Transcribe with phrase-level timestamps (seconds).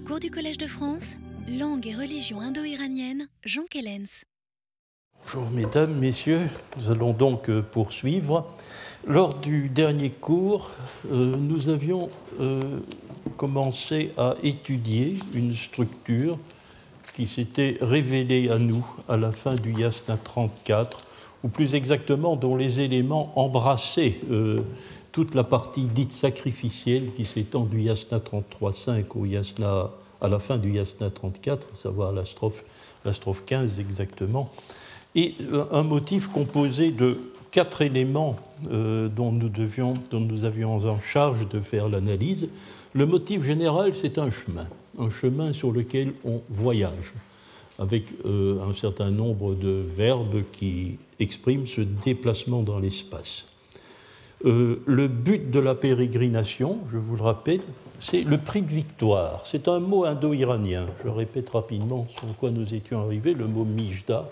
[0.00, 4.24] Cours du Collège de France, langue et religion indo-iranienne, Jean Kellens.
[5.22, 6.40] Bonjour mesdames, messieurs,
[6.78, 8.46] nous allons donc euh, poursuivre.
[9.06, 10.70] Lors du dernier cours,
[11.10, 12.08] euh, nous avions
[12.40, 12.78] euh,
[13.36, 16.38] commencé à étudier une structure
[17.14, 21.06] qui s'était révélée à nous à la fin du Yasna 34,
[21.44, 24.20] ou plus exactement dont les éléments embrassaient
[25.12, 29.90] toute la partie dite sacrificielle qui s'étend du Yasna 33.5 au Yasna,
[30.20, 32.64] à la fin du Yasna 34, à savoir la strophe,
[33.04, 34.50] la strophe 15 exactement,
[35.14, 37.18] et euh, un motif composé de
[37.50, 38.36] quatre éléments
[38.70, 42.48] euh, dont, nous devions, dont nous avions en charge de faire l'analyse.
[42.94, 44.66] Le motif général, c'est un chemin,
[44.98, 47.12] un chemin sur lequel on voyage,
[47.78, 53.44] avec euh, un certain nombre de verbes qui expriment ce déplacement dans l'espace.
[54.44, 57.60] Euh, le but de la pérégrination, je vous le rappelle,
[58.00, 59.42] c'est le prix de victoire.
[59.46, 60.86] C'est un mot indo-iranien.
[61.04, 64.28] Je répète rapidement sur quoi nous étions arrivés, le mot mijda,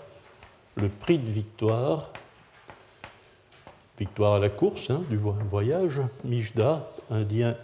[0.75, 2.09] le prix de victoire.
[3.97, 6.01] Victoire à la course hein, du voyage.
[6.25, 7.55] Mijda, indien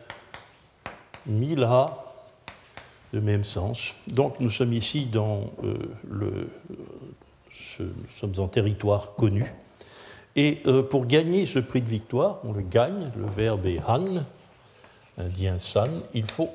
[1.26, 1.98] mila,
[3.12, 3.94] de même sens.
[4.08, 5.76] Donc nous sommes ici dans euh,
[6.10, 6.50] le.
[7.80, 9.52] nous sommes en territoire connu
[10.38, 14.24] et euh, pour gagner ce prix de victoire, on le gagne, le verbe est han,
[15.18, 16.50] indien san, il faut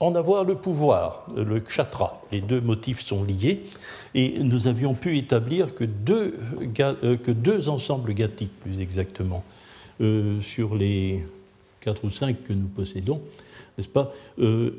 [0.00, 2.22] en avoir le pouvoir, le kshatra.
[2.32, 3.62] Les deux motifs sont liés.
[4.14, 6.38] Et nous avions pu établir que deux,
[6.80, 9.44] euh, que deux ensembles gathiques, plus exactement,
[10.00, 11.24] euh, sur les
[11.80, 13.20] quatre ou cinq que nous possédons,
[13.76, 14.12] n'est-ce pas,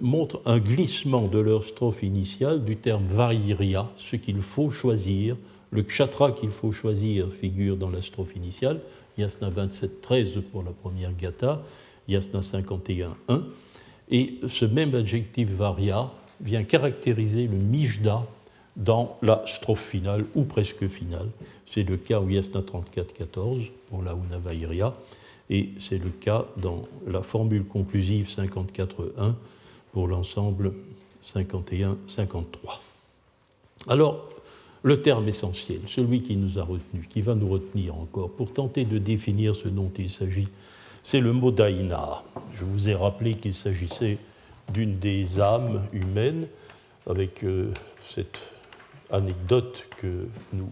[0.01, 5.37] montrent un glissement de leur strophe initiale du terme variria, ce qu'il faut choisir
[5.71, 8.79] le kshatra qu'il faut choisir figure dans la strophe initiale,
[9.17, 11.61] yasna 27-13 pour la première gata,
[12.07, 13.07] yasna 51-1.
[14.09, 18.25] Et ce même adjectif varia vient caractériser le mijda
[18.75, 21.27] dans la strophe finale ou presque finale.
[21.65, 24.93] C'est le cas au yasna 34-14 pour la unavairia
[25.49, 29.33] et c'est le cas dans la formule conclusive 54-1
[29.93, 30.73] pour l'ensemble
[31.25, 31.95] 51-53.
[33.87, 34.29] Alors,
[34.83, 38.85] le terme essentiel, celui qui nous a retenu, qui va nous retenir encore, pour tenter
[38.85, 40.47] de définir ce dont il s'agit,
[41.03, 42.23] c'est le mot daïna.
[42.53, 44.17] Je vous ai rappelé qu'il s'agissait
[44.73, 46.47] d'une des âmes humaines,
[47.09, 47.71] avec euh,
[48.05, 48.37] cette
[49.09, 50.69] anecdote que nous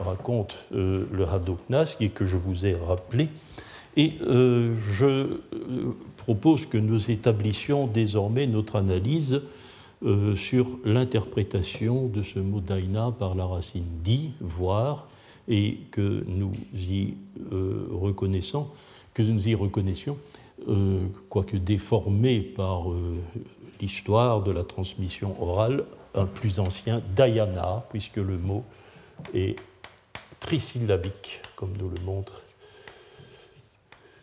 [0.00, 3.28] raconte euh, le Hadoknas et que je vous ai rappelé.
[3.96, 5.38] Et euh, je
[6.16, 9.42] propose que nous établissions désormais notre analyse
[10.04, 15.08] euh, sur l'interprétation de ce mot daina par la racine di, voir,
[15.48, 17.14] et que nous y
[17.52, 18.68] euh, reconnaissions,
[20.68, 22.84] euh, quoique déformé par
[23.80, 25.84] l'histoire de la transmission orale,
[26.14, 28.64] un plus ancien dayana, puisque le mot
[29.34, 29.56] est
[30.40, 32.42] trisyllabique, comme nous le montre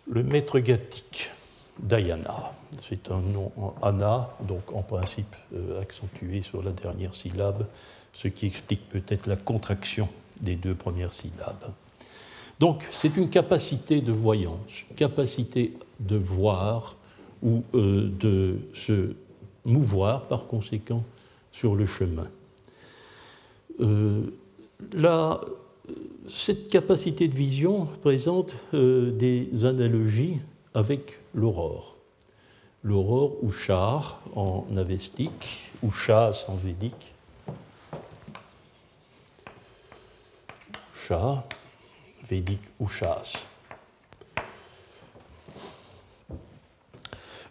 [0.10, 1.32] le maître gathique.
[1.80, 2.54] Diana.
[2.80, 7.66] C'est un nom en Anna, donc en principe euh, accentué sur la dernière syllabe,
[8.14, 11.72] ce qui explique peut-être la contraction des deux premières syllabes.
[12.60, 16.96] Donc c'est une capacité de voyance, capacité de voir
[17.44, 19.16] ou euh, de se
[19.66, 21.04] mouvoir par conséquent
[21.52, 22.28] sur le chemin.
[23.80, 24.24] Euh,
[26.28, 30.40] cette capacité de vision présente des analogies
[30.78, 31.96] avec l'aurore.
[32.84, 37.14] L'aurore ou char en avestique, ou chas en védique.
[42.30, 42.90] Védique ou.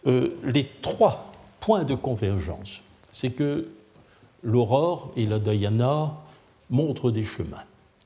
[0.07, 3.69] Euh, les trois points de convergence, c'est que
[4.43, 6.15] l'aurore et la dayana
[6.69, 7.65] montrent des chemins.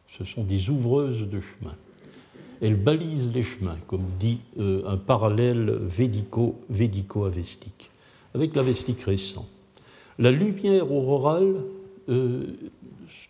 [0.09, 1.77] Ce sont des ouvreuses de chemins
[2.61, 7.91] elle balise les chemins, comme dit euh, un parallèle védico-avestique,
[8.35, 9.49] avec l'avestique récent.
[10.19, 11.57] La lumière aurorale
[12.09, 12.47] euh,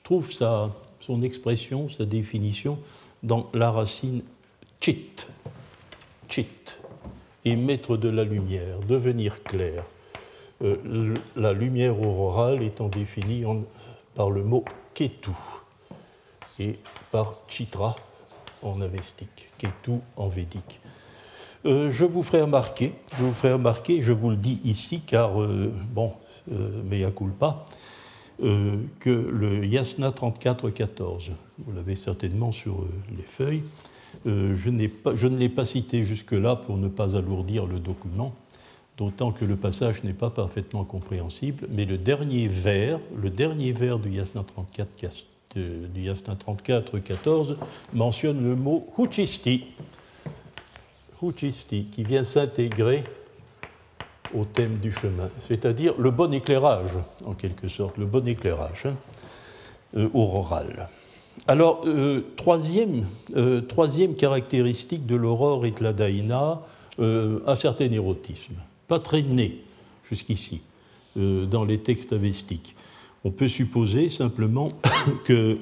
[0.03, 2.79] trouve sa, son expression, sa définition
[3.23, 4.23] dans la racine
[4.81, 5.29] chit,
[6.29, 6.81] chit,
[7.45, 9.85] émettre de la lumière, devenir clair.
[10.63, 13.45] Euh, la lumière aurorale étant définie
[14.15, 14.65] par le mot
[14.95, 15.31] ketu
[16.59, 16.77] et
[17.13, 17.97] par chitra,
[18.63, 19.49] en avestique,
[19.83, 20.81] tout en védique.
[21.67, 25.41] Euh, je vous ferai remarquer, je vous ferai remarquer, je vous le dis ici car,
[25.41, 26.13] euh, bon,
[26.53, 27.67] euh, mea culpa,
[28.43, 33.63] euh, que le Yasna 34-14, vous l'avez certainement sur les feuilles,
[34.25, 38.35] je, pas, je, ne l'ai pas cité jusque-là pour ne pas alourdir le document.
[38.97, 43.99] d'autant que le passage n'est pas parfaitement compréhensible, mais le dernier vers, le dernier vers
[43.99, 44.89] du Yasna 34,
[45.55, 47.57] du Yasna 34 14
[47.93, 49.65] mentionne le mot huchisti,
[51.23, 53.03] huchisti, qui vient s'intégrer
[54.35, 56.93] au thème du chemin, c'est-à-dire le bon éclairage,
[57.25, 58.95] en quelque sorte, le bon éclairage hein,
[59.97, 60.89] euh, auroral.
[61.49, 66.63] Alors, euh, troisième, euh, troisième, caractéristique de l'aurore et de la daïna,
[66.99, 68.53] un certain érotisme,
[68.87, 69.63] pas très né
[70.05, 70.61] jusqu'ici
[71.17, 72.77] dans les textes avestiques.
[73.25, 74.73] On peut supposer simplement
[75.25, 75.59] que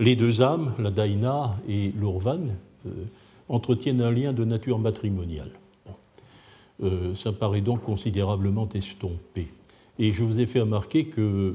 [0.00, 2.40] les deux âmes, la daïna et l'urvan,
[3.48, 5.50] entretiennent un lien de nature matrimoniale.
[6.82, 9.48] Euh, ça paraît donc considérablement estompé.
[9.98, 11.54] Et je vous ai fait remarquer que,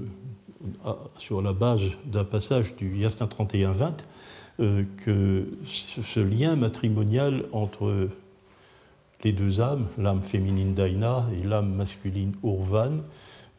[1.18, 3.92] sur la base d'un passage du Yasna 31-20,
[4.60, 8.10] euh, que ce lien matrimonial entre
[9.24, 13.00] les deux âmes, l'âme féminine Daina et l'âme masculine Urvan,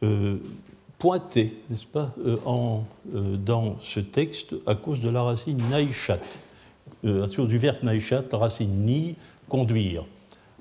[0.03, 0.37] euh,
[0.99, 2.13] pointait, n'est-ce pas,
[3.05, 6.19] dans ce texte à cause de la racine naïchat,
[7.03, 9.15] à cause du verbe naïchat, la racine ni,
[9.47, 10.03] conduire.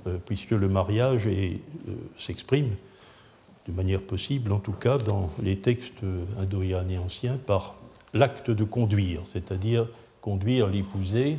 [0.08, 1.56] Euh, puisque le mariage euh,
[2.18, 2.70] s'exprime
[3.66, 6.02] de manière possible, en tout cas dans les textes
[6.38, 7.74] indo-iraniens anciens, par
[8.14, 9.86] l'acte de conduire, c'est-à-dire
[10.20, 11.38] conduire l'épousé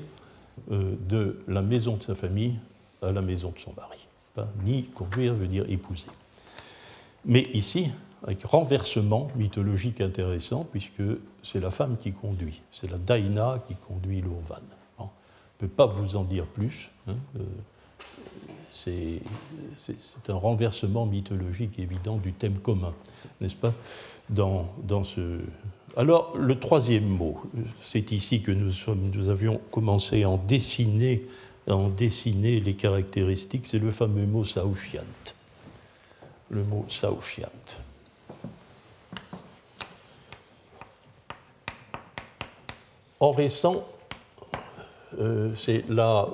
[0.71, 2.55] euh, de la maison de sa famille
[3.01, 4.07] à la maison de son mari.
[4.63, 6.07] ni conduire veut dire épouser.
[7.25, 7.89] Mais ici,
[8.23, 11.03] avec renversement mythologique intéressant, puisque
[11.43, 14.61] c'est la femme qui conduit, c'est la Daïna qui conduit l'Urvan.
[14.99, 15.07] je ne
[15.59, 16.89] peux pas vous en dire plus.
[17.07, 17.15] Hein,
[18.71, 19.21] c'est
[20.27, 22.93] un renversement mythologique évident du thème commun,
[23.41, 23.73] n'est-ce pas.
[25.97, 27.41] Alors, le troisième mot,
[27.81, 31.25] c'est ici que nous, avions commencé à en dessiner,
[31.97, 35.01] dessiner les caractéristiques, c'est le fameux mot saouchiant.
[36.51, 37.47] Le mot saouchiant.
[43.21, 43.85] Récent,
[45.19, 46.27] euh, c'est la,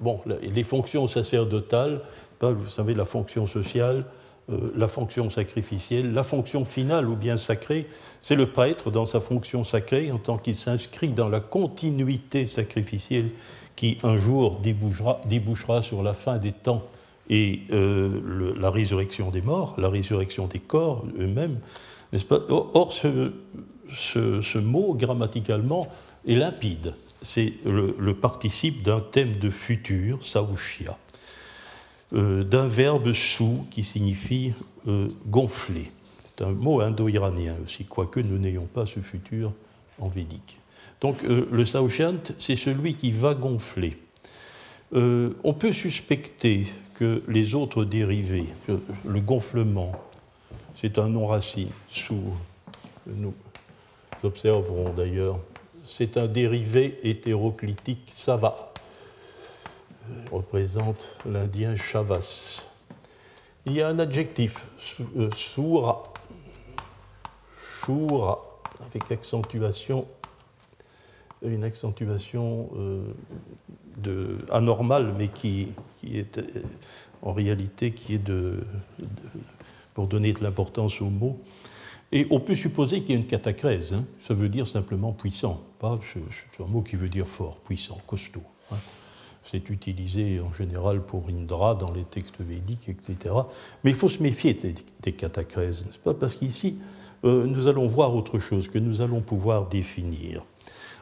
[0.00, 2.00] bon, les fonctions sacerdotales,
[2.40, 4.04] vous savez, la fonction sociale,
[4.50, 7.86] euh, la fonction sacrificielle, la fonction finale ou bien sacrée,
[8.22, 13.30] c'est le prêtre dans sa fonction sacrée en tant qu'il s'inscrit dans la continuité sacrificielle
[13.76, 16.82] qui un jour débouchera, sur la fin des temps
[17.28, 21.58] et euh, la résurrection des morts, la résurrection des corps eux-mêmes.
[22.50, 25.88] Or, ce mot, grammaticalement,
[26.26, 30.96] est limpide c'est le, participe d'un thème de futur, saouchia,
[32.12, 34.52] euh, d'un verbe sou qui signifie
[34.86, 35.90] euh, gonfler.
[36.26, 39.52] C'est un mot indo-iranien aussi, quoique nous n'ayons pas ce futur
[39.98, 40.58] en védique.
[41.00, 43.98] Donc euh, le saouchiant, c'est celui qui va gonfler.
[44.92, 48.46] on peut suspecter que les autres dérivés,
[49.04, 49.92] le gonflement,
[50.74, 51.70] c'est un nom racine.
[51.88, 52.32] Sous,
[53.06, 53.34] nous
[54.24, 55.38] observerons d'ailleurs
[55.88, 58.72] c'est un dérivé hétéroclitique sava.
[60.30, 62.62] représente l'indien Chavas.
[63.64, 64.66] Il y a un adjectif,
[65.34, 66.12] soura,
[67.56, 68.44] shura,
[68.86, 70.06] avec accentuation,
[71.42, 72.68] une accentuation
[74.06, 75.68] euh, anormale, mais qui,
[76.04, 76.40] est
[77.22, 78.62] en réalité qui est de,
[79.94, 81.40] pour donner de l'importance au mot,
[82.12, 83.92] et on peut supposer qu'il y a une catacrèse.
[83.92, 84.04] Hein.
[84.26, 85.67] Ça veut dire simplement puissant.
[85.80, 88.42] C'est un mot qui veut dire fort, puissant, costaud.
[88.72, 88.76] Hein.
[89.44, 93.34] C'est utilisé en général pour Indra dans les textes védiques, etc.
[93.82, 96.12] Mais il faut se méfier des, catacrèses, n'est-ce pas?
[96.12, 96.76] Parce qu'ici,
[97.24, 100.44] euh, nous allons voir autre chose que nous allons pouvoir définir.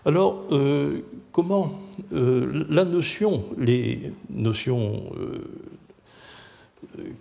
[0.05, 1.01] Alors, euh,
[1.33, 1.73] comment
[2.13, 5.11] euh, la notion, les notions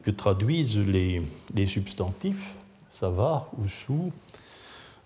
[0.03, 1.23] que traduisent les,
[1.55, 2.53] les substantifs,
[2.91, 4.11] savar ou sous,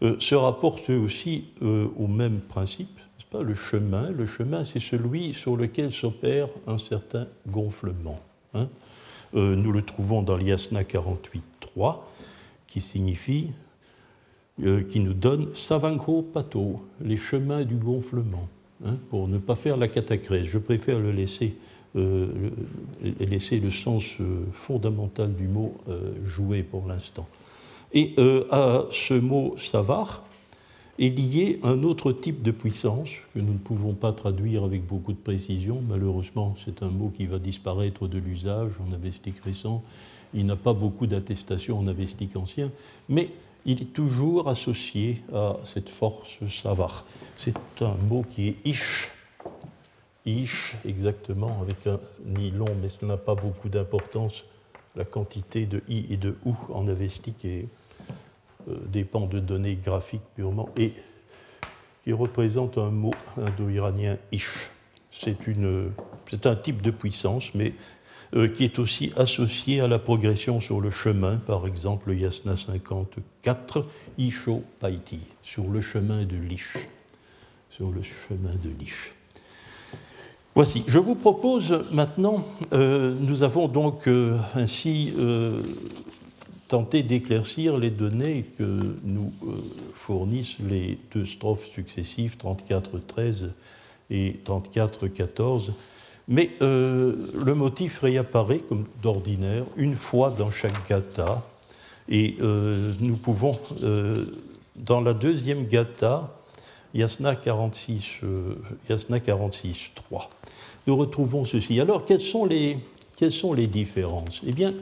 [0.01, 2.99] euh, se rapportent aussi euh, au même principe,
[3.31, 4.09] pas le chemin.
[4.09, 8.19] Le chemin, c'est celui sur lequel s'opère un certain gonflement.
[8.55, 8.67] Hein.
[9.35, 11.97] Euh, nous le trouvons dans l'Yasna 48.3,
[12.65, 13.51] qui signifie,
[14.89, 18.49] qui nous donne savanko pato, les chemins du gonflement,
[18.83, 20.47] hein, pour ne pas faire la catacrèse.
[20.47, 21.55] Je préfère le laisser
[23.19, 24.17] laisser le sens
[24.53, 25.75] fondamental du mot
[26.23, 27.27] jouer pour l'instant.
[27.93, 30.23] Et euh, à ce mot savar
[30.99, 35.13] est lié un autre type de puissance que nous ne pouvons pas traduire avec beaucoup
[35.13, 35.81] de précision.
[35.87, 39.81] Malheureusement, c'est un mot qui va disparaître de l'usage en avestique récent.
[40.33, 42.69] Il n'a pas beaucoup d'attestations en avestique ancien,
[43.07, 43.29] mais
[43.65, 47.05] il est toujours associé à cette force savar.
[47.37, 49.09] C'est un mot qui est ish,
[50.25, 54.43] ish exactement, avec un ni long, mais ce n'a pas beaucoup d'importance
[54.95, 57.45] la quantité de i et de ou en avestique
[58.67, 60.93] euh, dépend de données graphiques purement, et
[62.03, 64.69] qui représente un mot indo-iranien ish.
[65.11, 67.73] C'est un type de puissance, mais
[68.35, 73.85] euh, qui est aussi associé à la progression sur le chemin, par exemple Yasna 54,
[74.17, 76.77] Isho Paiti, sur le chemin de l'Ish.
[77.69, 79.13] Sur le chemin de l'Ish.
[80.53, 84.09] Voici, je vous propose maintenant, euh, nous avons donc
[84.53, 85.13] ainsi
[86.69, 89.33] tenté d'éclaircir les données que nous
[89.95, 93.49] fournissent les deux strophes successives 34-13
[94.09, 95.71] et 34-14
[96.29, 101.43] mais euh, le motif réapparaît comme d'ordinaire une fois dans chaque gata.
[102.07, 104.25] Et euh, nous pouvons, euh,
[104.75, 106.35] dans la deuxième gata,
[106.93, 108.21] Yasna 46,
[108.89, 110.29] Yasna 46 3,
[110.85, 111.79] nous retrouvons ceci.
[111.79, 112.77] Alors, quelles sont les,
[113.17, 114.41] quelles sont les différences?
[114.45, 114.73] Eh bien,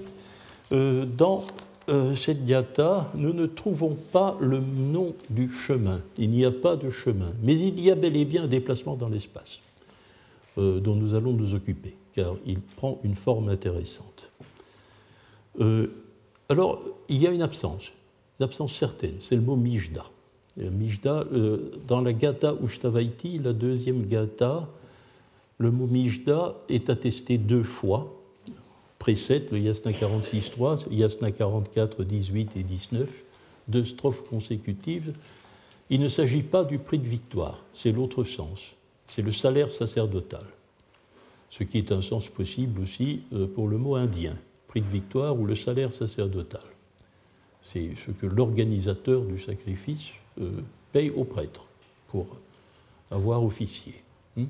[0.71, 1.45] dans
[2.15, 6.01] cette gata, nous ne trouvons pas le nom du chemin.
[6.17, 8.95] Il n'y a pas de chemin, mais il y a bel et bien un déplacement
[8.95, 9.59] dans l'espace.
[10.57, 14.31] Euh, dont nous allons nous occuper, car il prend une forme intéressante.
[15.59, 15.91] Euh,
[16.49, 17.91] alors, il y a une absence,
[18.39, 20.05] une absence certaine, c'est le mot Mijda.
[20.55, 24.67] Mijda, euh, dans la Gata Ushtavaiti, la deuxième Gata,
[25.59, 28.16] le mot Mijda est attesté deux fois,
[29.07, 33.09] précède le Yasna 46.3, Yasna 44, 18 et 19,
[33.69, 35.13] deux strophes consécutives.
[35.89, 38.73] Il ne s'agit pas du prix de victoire, c'est l'autre sens
[39.07, 40.43] c'est le salaire sacerdotal,
[41.49, 44.35] ce qui est un sens possible aussi euh, pour le mot indien,
[44.67, 46.65] prix de victoire ou le salaire sacerdotal.
[47.61, 50.09] C'est ce que l'organisateur du sacrifice
[50.41, 50.51] euh,
[50.91, 51.63] paye au prêtre
[52.09, 52.27] pour
[53.09, 53.93] avoir officié.
[54.35, 54.47] Hmm.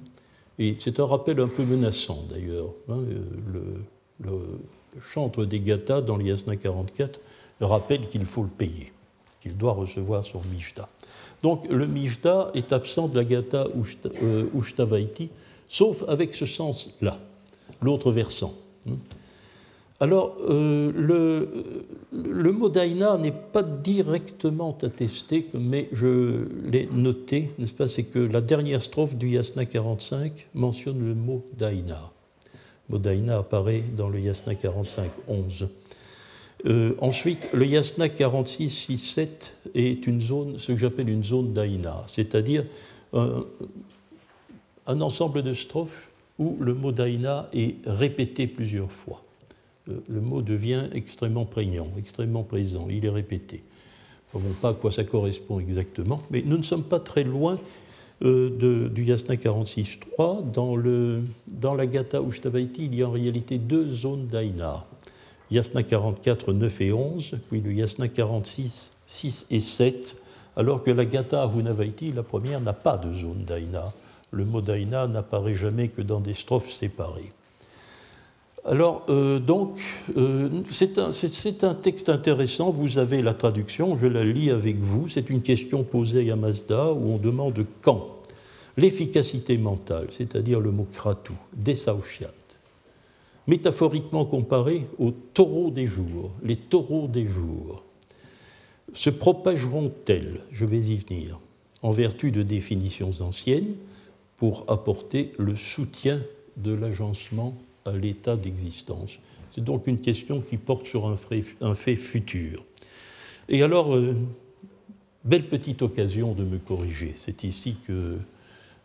[0.58, 2.74] Et c'est un rappel un peu menaçant d'ailleurs.
[2.90, 3.78] Hein, euh,
[4.24, 4.32] le,
[5.02, 7.20] chantre des Gathas dans l'Yasna 44
[7.62, 8.92] rappelle qu'il faut le payer,
[9.42, 10.90] qu'il doit recevoir son Mishta.
[11.44, 13.68] Donc le Mijda est absent de la Gata
[14.56, 15.28] Ushtavaiti, euh,
[15.68, 17.20] sauf avec ce sens-là,
[17.82, 18.54] l'autre versant.
[18.88, 18.96] Hein.
[20.00, 21.50] Alors, euh, le,
[22.14, 28.20] le, mot Daina n'est pas directement attesté, mais je l'ai noté, n'est-ce pas C'est que
[28.20, 32.12] la dernière strophe du Yasna 45 mentionne le mot Daina.
[32.90, 35.68] Le mot Daina apparaît dans le Yasna 45, 11.
[36.66, 39.28] Euh, ensuite, le Yasna 46-6-7
[39.76, 42.64] est une zone, ce que j'appelle une zone d'Aïna, c'est-à-dire
[43.14, 43.44] un,
[44.86, 49.24] ensemble de strophes où le mot d'Aïna est répété plusieurs fois.
[49.90, 53.64] Euh, le mot devient extrêmement prégnant, extrêmement présent, il est répété.
[54.34, 57.24] Nous ne savons pas à quoi ça correspond exactement, mais nous ne sommes pas très
[57.24, 57.60] loin
[58.24, 60.52] euh, du Yasna 46.3.
[60.52, 60.76] Dans,
[61.48, 64.86] dans la Gata Ushtavaiti, il y a en réalité deux zones d'Aïna.
[65.52, 70.16] Yasna 44, 9 et 11, puis le Yasna 46, 6 et 7,
[70.58, 73.94] alors que la Gata Hunavaiti, la première, n'a pas de zone d'Aïna.
[74.32, 77.32] Le mot d'Aïna n'apparaît jamais que dans des strophes séparées.
[78.66, 79.80] Alors, euh, donc,
[80.18, 82.72] euh, c'est un, texte intéressant.
[82.72, 85.08] Vous avez la traduction, je la lis avec vous.
[85.08, 88.18] C'est une question posée à Mazda où on demande quand
[88.76, 92.34] l'efficacité mentale, c'est-à-dire le mot kratu, desauchiat,
[93.48, 96.32] métaphoriquement comparé aux taureaux des jours.
[96.44, 97.84] Les taureaux des jours
[98.94, 101.40] se propageront-elles, je vais y venir,
[101.82, 103.76] en vertu de définitions anciennes,
[104.38, 106.22] pour apporter le soutien
[106.58, 107.56] de l'agencement
[107.88, 109.18] à l'état d'existence
[109.54, 111.16] C'est donc une question qui porte sur un
[111.76, 112.64] fait, futur.
[113.50, 114.16] Et alors, euh,
[115.24, 117.14] belle petite occasion de me corriger.
[117.16, 118.18] C'est ici que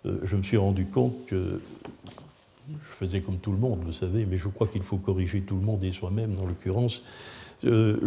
[0.06, 1.60] euh, je me suis rendu compte que
[2.68, 5.56] je faisais comme tout le monde, vous savez, mais je crois qu'il faut corriger tout
[5.56, 7.02] le monde et soi-même, dans l'occurrence.
[7.64, 7.98] Euh,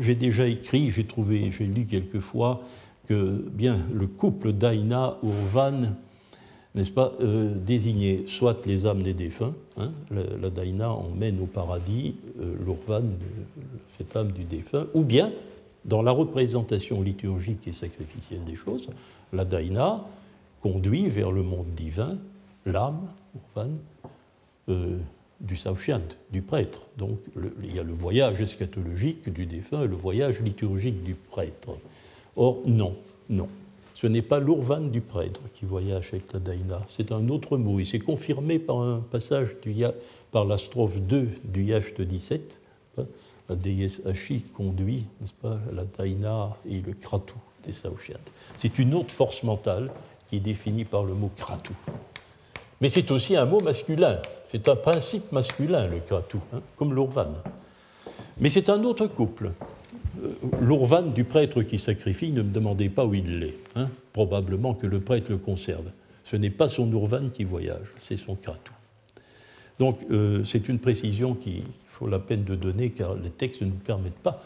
[0.00, 2.62] j'ai déjà écrit, j'ai trouvé, j'ai lu quelquefois
[3.06, 5.94] que bien le couple d'Aïna Urvan,
[6.78, 12.14] n'est-ce pas, euh, désignait soit les âmes des défunts, hein, la, Daïna emmène au paradis
[12.40, 13.02] euh, l'Urvan,
[13.96, 15.32] cette âme du défunt, ou bien,
[15.84, 18.88] dans la représentation liturgique et sacrificielle des choses,
[19.32, 20.04] la Daïna
[20.62, 22.16] conduit vers le monde divin
[22.64, 23.08] l'âme
[24.68, 24.98] euh,
[25.40, 26.82] du Saushiant, du prêtre.
[26.96, 27.18] Donc
[27.64, 31.70] il y a le voyage eschatologique du défunt et le voyage liturgique du prêtre.
[32.36, 32.94] Or, non,
[33.28, 33.48] non.
[34.00, 37.80] Ce n'est pas l'Urvan du prêtre qui voyage avec la Daïna, c'est un autre mot.
[37.80, 39.74] Et c'est confirmé par un passage du,
[40.30, 42.60] par la strophe 2 du Yacht 17.
[42.98, 43.02] Hein.
[43.48, 48.20] La déesse Hachi conduit, n'est-ce pas, la Daïna et le Kratou des Saushiant.
[48.56, 49.90] C'est une autre force mentale
[50.28, 51.74] qui est définie par le mot Kratou.
[52.80, 54.22] Mais c'est aussi un mot masculin.
[54.44, 57.32] C'est un principe masculin, le kratou, hein, comme l'urvan.
[58.38, 59.50] Mais c'est un autre couple.
[60.24, 63.56] Euh, L'ourvan du prêtre qui sacrifie, ne me demandez pas où il l'est.
[63.76, 63.88] Hein.
[64.12, 65.90] Probablement que le prêtre le conserve.
[66.24, 68.72] Ce n'est pas son ourvan qui voyage, c'est son kratou.
[69.78, 73.66] Donc euh, c'est une précision qu'il faut la peine de donner car les textes ne
[73.66, 74.42] nous permettent pas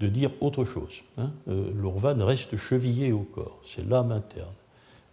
[0.00, 1.02] de dire autre chose.
[1.18, 1.30] Hein.
[1.48, 4.52] Euh, l'ourvan reste chevillé au corps, c'est l'âme interne.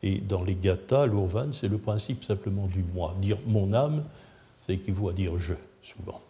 [0.04, 3.16] Et dans les gathas, l'ourvan, c'est le principe simplement du moi.
[3.22, 4.04] Dire mon âme,
[4.62, 5.54] c'est équivaut à dire je,
[5.84, 6.22] souvent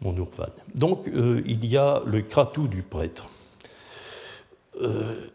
[0.00, 0.52] mon Urvan.
[0.74, 3.28] Donc euh, il y a le kratou du prêtre.
[4.80, 5.28] Euh,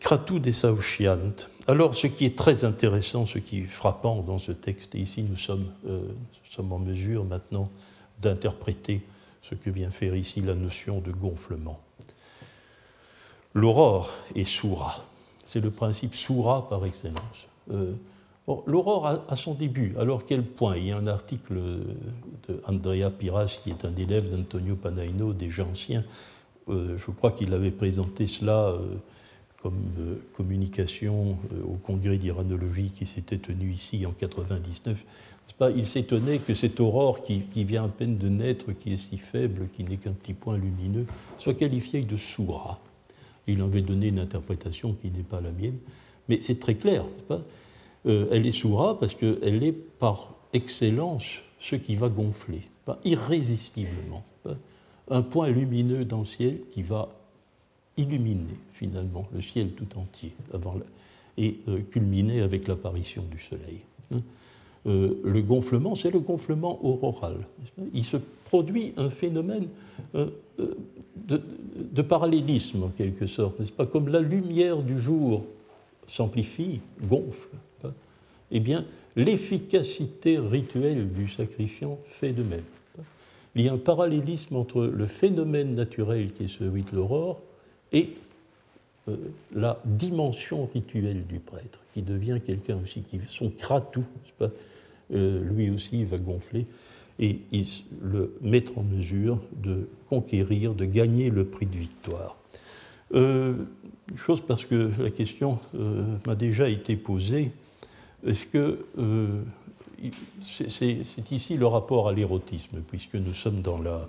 [0.00, 1.32] kratou des Saouchiant.
[1.66, 5.22] Alors ce qui est très intéressant, ce qui est frappant dans ce texte, et ici
[5.22, 6.00] nous sommes, euh,
[6.50, 7.70] sommes en mesure maintenant
[8.20, 9.02] d'interpréter
[9.42, 11.80] ce que vient faire ici la notion de gonflement.
[13.54, 15.04] L'aurore est soura,
[15.44, 17.46] c'est le principe soura par excellence.
[18.46, 19.94] L'aurore a, son début.
[19.98, 20.76] Alors quel point?
[20.76, 25.64] Il y a un article de Andrea Piras, qui est un élève d'Antonio Panaino, déjà
[25.64, 26.04] ancien.
[26.68, 28.78] Euh, je crois qu'il avait présenté cela euh,
[29.62, 35.04] comme euh, communication au congrès d'iranologie qui s'était tenu ici en 99.
[35.58, 35.70] Pas?
[35.70, 39.68] Il s'étonnait que cette aurore qui, vient à peine de naître, qui est si faible,
[39.76, 41.06] qui n'est qu'un petit point lumineux,
[41.38, 42.80] soit qualifiée de soura.
[43.46, 45.78] Il en avait donné une interprétation qui n'est pas la mienne,
[46.28, 47.04] mais c'est très clair.
[47.28, 47.40] Pas?
[48.06, 52.62] Euh, elle est soura parce qu'elle est par excellence ce qui va gonfler,
[53.04, 54.22] irrésistiblement.
[55.10, 57.08] un point lumineux dans le ciel qui va
[57.96, 60.76] illuminer finalement le ciel tout entier avant
[61.38, 63.80] et euh, culminer avec l'apparition du soleil.
[64.12, 64.20] Hein.
[64.86, 67.46] Euh, le gonflement, c'est le gonflement auroral.
[67.94, 69.68] Il se produit un phénomène
[70.12, 71.42] de,
[71.76, 73.86] de, parallélisme en quelque sorte, n'est-ce pas?
[73.86, 75.44] Comme la lumière du jour
[76.06, 77.48] s'amplifie, gonfle,
[78.54, 82.62] eh bien, l'efficacité rituelle du sacrifiant fait de même.
[83.56, 87.40] Il y a un parallélisme entre le phénomène naturel qui est celui de l'aurore
[87.92, 88.10] et
[89.08, 89.16] euh,
[89.54, 94.04] la dimension rituelle du prêtre, qui devient quelqu'un aussi qui son kratou,
[95.12, 96.66] euh, lui aussi va gonfler
[97.20, 97.66] et il,
[98.02, 102.36] le mettre en mesure de conquérir, de gagner le prix de victoire.
[103.14, 103.54] Euh,
[104.16, 105.58] chose parce que la question
[106.26, 107.52] m'a déjà été posée
[108.26, 109.42] est-ce que euh,
[110.40, 114.08] c'est ici le rapport à l'érotisme, puisque nous sommes dans, la,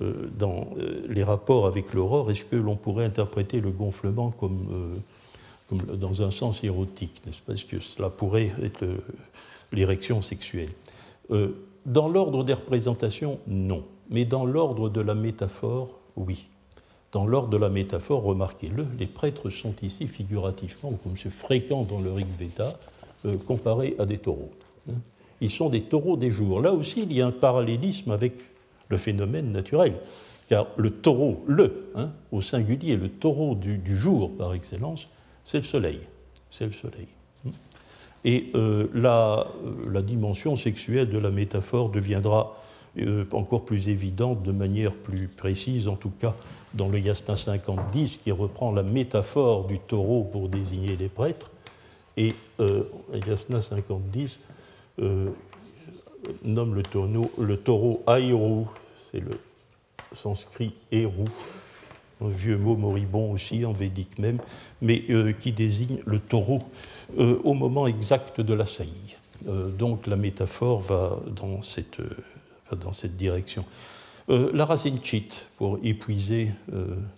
[0.00, 5.00] euh, euh, les rapports avec l'aurore, est-ce que l'on pourrait interpréter le gonflement comme,
[5.70, 8.84] dans un sens érotique, Est-ce que cela pourrait être
[9.72, 10.70] l'érection sexuelle?
[11.86, 13.84] Dans l'ordre des représentations, non.
[14.10, 16.46] Mais dans l'ordre de la métaphore, oui.
[17.12, 22.00] Dans l'ordre de la métaphore, remarquez-le, les prêtres sont ici figurativement, comme c'est fréquent dans
[22.00, 22.78] le Rig Veda,
[23.46, 24.50] comparés à des taureaux.
[24.88, 24.94] Hein.
[25.40, 26.60] Ils sont des taureaux des jours.
[26.60, 28.34] Là aussi, il y a un parallélisme avec
[28.88, 29.94] le phénomène naturel,
[30.48, 35.08] car le taureau, le, hein, au singulier, le taureau du, jour par excellence,
[35.44, 36.00] c'est le soleil.
[36.50, 37.06] C'est le soleil.
[37.46, 37.50] Hein.
[38.24, 42.56] Et euh, la, euh, la, dimension sexuelle de la métaphore deviendra
[43.32, 46.34] encore plus évidente, de manière plus précise, en tout cas
[46.74, 51.50] dans le Yasna 50-10, qui reprend la métaphore du taureau pour désigner les prêtres,
[52.16, 52.84] et euh,
[53.26, 54.38] Yasna 5010
[55.00, 55.30] euh,
[56.44, 58.02] nomme le taureau, le taureau
[59.10, 59.38] c'est le
[60.12, 61.24] sanskrit Eru,
[62.20, 64.38] un vieux mot moribond aussi, en védique même,
[64.82, 66.58] mais euh, qui désigne le taureau
[67.18, 69.16] euh, au moment exact de la saillie.
[69.78, 72.00] donc la métaphore va dans cette,
[72.70, 73.64] va dans cette direction.
[74.28, 76.50] la racine chit, pour épuiser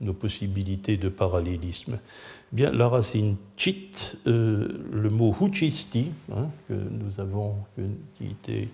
[0.00, 1.98] nos possibilités de parallélisme,
[2.52, 7.56] Bien, la racine chit, euh, le mot huchisti, hein, que nous avons,
[8.18, 8.68] qui était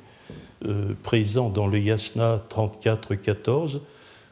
[0.65, 3.81] euh, présent dans le yasna 34-14,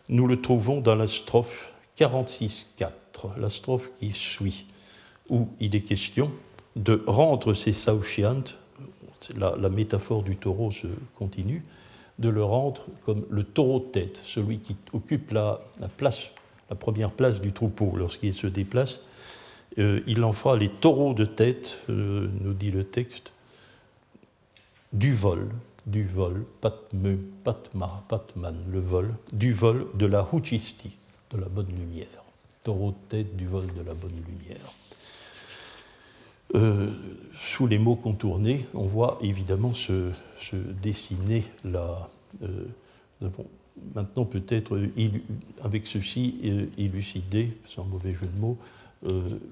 [0.08, 2.90] nous le trouvons dans la strophe 46-4,
[3.38, 4.66] la strophe qui suit,
[5.30, 6.32] où il est question
[6.74, 8.42] de rendre ces saushiant,
[9.36, 11.64] la, la métaphore du taureau se continue,
[12.18, 15.60] de le rendre comme le taureau de tête, celui qui occupe la,
[15.96, 16.30] place,
[16.68, 19.00] la première place du troupeau lorsqu'il se déplace,
[19.78, 23.32] euh, il en fera les taureaux de tête, euh, nous dit le texte,
[24.92, 25.48] du vol,
[25.86, 30.92] du vol, patme, patma, patman, le vol, du vol de la huchisti,
[31.30, 32.24] de la bonne lumière.
[32.62, 34.72] Taureau de tête du vol de la bonne lumière.
[36.54, 36.92] Euh,
[37.34, 40.10] sous les mots contournés, on voit évidemment se,
[40.82, 42.08] dessiner la.
[43.94, 44.80] maintenant peut-être,
[45.62, 48.58] avec ceci, élucidé, sans mauvais jeu de mots,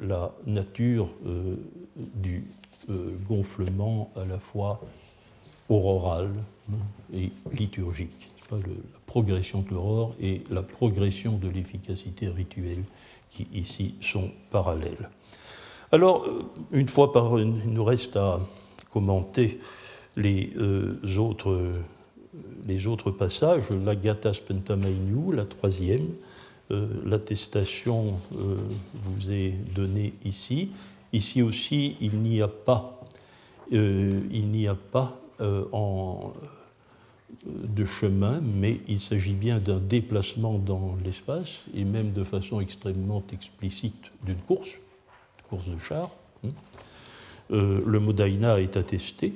[0.00, 1.56] la nature euh,
[1.96, 2.44] du
[2.90, 4.80] euh, gonflement à la fois
[5.68, 6.30] auroral
[6.70, 6.76] hein,
[7.12, 8.30] et liturgique.
[8.50, 8.58] la
[9.06, 12.82] progression de l'aurore et la progression de l'efficacité rituelle
[13.30, 15.08] qui ici sont parallèles.
[15.92, 18.40] Alors, euh, une fois par, il nous reste à
[18.92, 19.60] commenter
[20.16, 21.72] les, euh, autres,
[22.66, 26.33] les autres passages, la Gata Spentamainu, la troisième, euh,
[26.70, 30.70] l'attestation vous est donnée ici.
[31.12, 33.00] Ici aussi, il n'y a pas,
[33.70, 35.20] il n'y a pas
[37.46, 43.22] de chemin, mais il s'agit bien d'un déplacement dans l'espace, et même de façon extrêmement
[43.32, 46.10] explicite d'une course, une course de char.
[46.44, 46.50] Hein.
[47.50, 49.34] Euh, le mot Daina est attesté.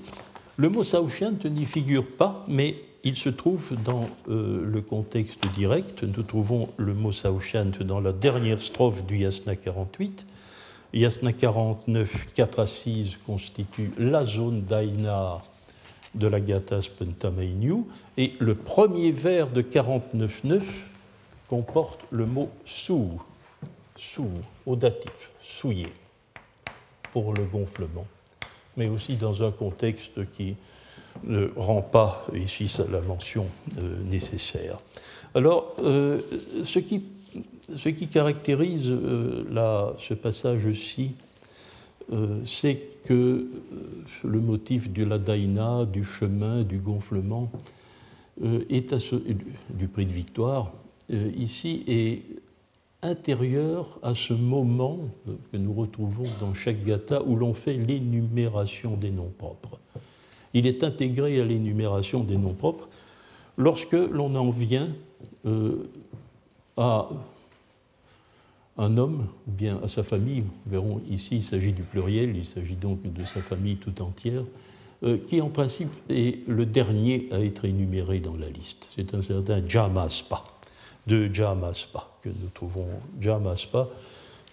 [0.56, 6.02] Le mot Saoshant n'y figure pas, mais il se trouve dans euh, le contexte direct.
[6.02, 10.26] Nous trouvons le mot Saoshant dans la dernière strophe du Yasna 48.
[10.94, 15.42] Yasna 49, 4 à 6 constitue la zone d'Aina
[16.14, 16.80] de la Gata
[18.16, 20.62] et le premier vers de 49.9
[21.48, 23.20] comporte le mot sou,
[23.96, 24.28] sou,
[24.66, 25.88] au datif, souillé,
[27.12, 28.06] pour le gonflement,
[28.76, 30.56] mais aussi dans un contexte qui
[31.24, 33.46] ne rend pas ici la mention
[33.78, 34.78] euh, nécessaire.
[35.34, 36.20] Alors, euh,
[36.64, 41.12] ce, qui, caractérise euh, ce passage-ci,
[42.46, 43.46] c'est que
[44.24, 47.50] le motif de la daïna, du chemin, du gonflement,
[48.70, 48.94] est
[49.68, 50.72] du prix de victoire,
[51.10, 52.22] ici est
[53.02, 55.00] intérieur à ce moment
[55.52, 59.78] que nous retrouvons dans chaque gata où l'on fait l'énumération des noms propres.
[60.54, 62.88] Il est intégré à l'énumération des noms propres
[63.56, 64.88] lorsque l'on en vient
[66.76, 67.08] à
[68.78, 72.44] un homme ou bien à sa famille, nous verrons ici il s'agit du pluriel, il
[72.44, 74.44] s'agit donc de sa famille tout entière,
[75.02, 78.86] euh, qui en principe est le dernier à être énuméré dans la liste.
[78.94, 80.44] C'est un certain Jamaspa,
[81.06, 82.86] de Jamaspa, que nous trouvons.
[83.20, 83.88] Jamaspa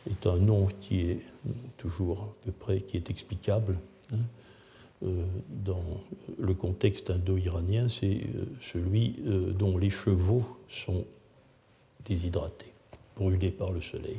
[0.10, 1.20] est un nom qui est
[1.78, 3.78] toujours à peu près, qui est explicable.
[4.12, 4.18] Hein.
[5.04, 5.84] Euh, dans
[6.40, 9.16] le contexte indo-iranien, c'est euh, celui
[9.58, 11.06] dont les chevaux sont
[12.06, 12.76] déshydratés
[13.16, 14.18] brûlé par le soleil.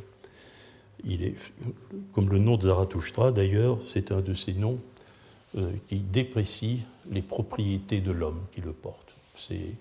[1.04, 1.34] Il est,
[2.12, 4.78] comme le nom de Zarathustra, d'ailleurs, c'est un de ces noms
[5.56, 9.12] euh, qui déprécie les propriétés de l'homme qui le porte.
[9.36, 9.74] C'est,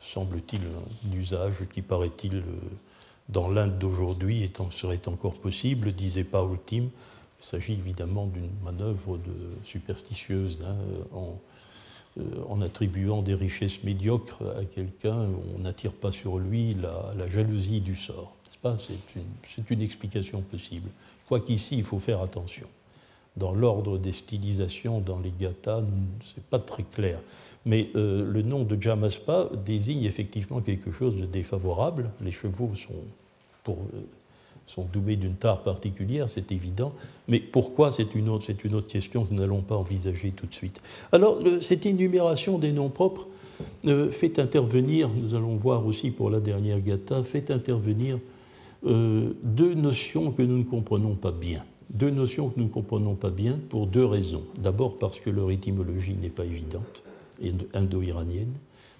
[0.00, 2.42] semble-t-il, un usage qui, paraît-il, euh,
[3.28, 6.84] dans l'Inde d'aujourd'hui serait encore possible, disait Paul Tim.
[7.40, 10.76] Il s'agit évidemment d'une manœuvre de superstitieuse hein,
[11.12, 11.38] en,
[12.18, 15.28] euh, en, attribuant des richesses médiocres à quelqu'un.
[15.54, 18.36] On n'attire pas sur lui la jalousie du sort.
[18.76, 20.88] C'est une, explication possible.
[21.28, 22.66] Quoiqu'ici, il faut faire attention.
[23.36, 25.82] Dans l'ordre des stylisations dans les gathas,
[26.22, 27.20] ce n'est pas très clair.
[27.64, 32.10] Mais euh, le nom de Jamaspa désigne effectivement quelque chose de défavorable.
[32.20, 33.72] Les chevaux sont, euh,
[34.66, 36.92] sont doués d'une tare particulière, c'est évident.
[37.28, 38.46] Mais pourquoi C'est une, autre,
[38.88, 40.80] question que nous n'allons pas envisager tout de suite.
[41.12, 43.26] Alors, cette énumération des noms propres
[43.86, 48.18] euh, fait intervenir, nous allons voir aussi pour la dernière gata, fait intervenir
[48.84, 51.64] euh, deux notions que nous ne comprenons pas bien.
[51.94, 54.42] Deux notions que nous ne comprenons pas bien pour deux raisons.
[54.60, 57.02] D'abord parce que leur étymologie n'est pas évidente,
[57.72, 58.52] indo-iranienne.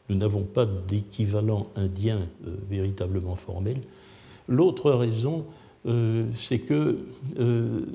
[0.08, 3.78] Nous n'avons pas d'équivalent indien euh, véritablement formel.
[4.48, 5.44] L'autre raison,
[5.86, 6.98] euh, c'est que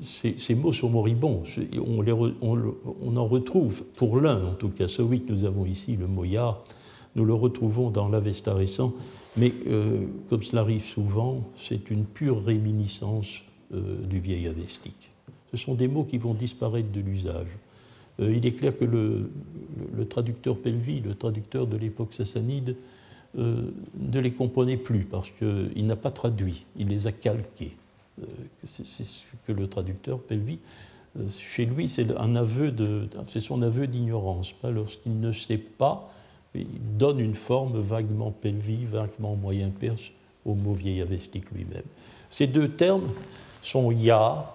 [0.02, 1.44] ces, mots sont moribonds.
[1.80, 6.58] On, en retrouve, pour l'un en tout cas, celui que nous avons ici, le moya,
[7.14, 8.94] nous le retrouvons dans l'Avesta récent
[9.36, 15.10] mais euh, comme cela arrive souvent, c'est une pure réminiscence euh, du vieil avestique.
[15.50, 17.58] Ce sont des mots qui vont disparaître de l'usage.
[18.20, 19.30] Euh, il est clair que le,
[20.08, 22.76] traducteur Pelvi, le traducteur de l'époque sassanide,
[23.34, 27.76] ne les comprenait plus parce qu'il n'a pas traduit, il les a calqués.
[28.64, 30.58] c'est ce que le traducteur Pelvi,
[31.38, 32.74] chez lui, c'est un aveu
[33.28, 36.12] c'est son aveu d'ignorance, lorsqu'il ne sait pas
[36.54, 36.66] il
[36.98, 40.10] donne une forme vaguement pelvique, vaguement moyen perse
[40.44, 41.82] au mot vieil avestique lui-même.
[42.30, 43.08] Ces deux termes
[43.62, 44.54] sont ya.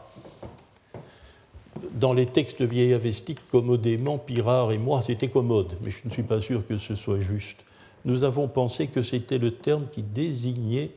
[1.94, 6.24] Dans les textes vieil avestiques, commodément, Pirard et moi, c'était commode, mais je ne suis
[6.24, 7.63] pas sûr que ce soit juste.
[8.08, 10.89] Nous avons pensé que c'était le terme qui désignait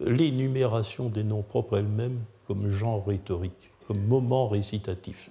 [0.00, 5.28] l'énumération des noms propres elles-mêmes comme genre rhétorique, comme moment récitatif.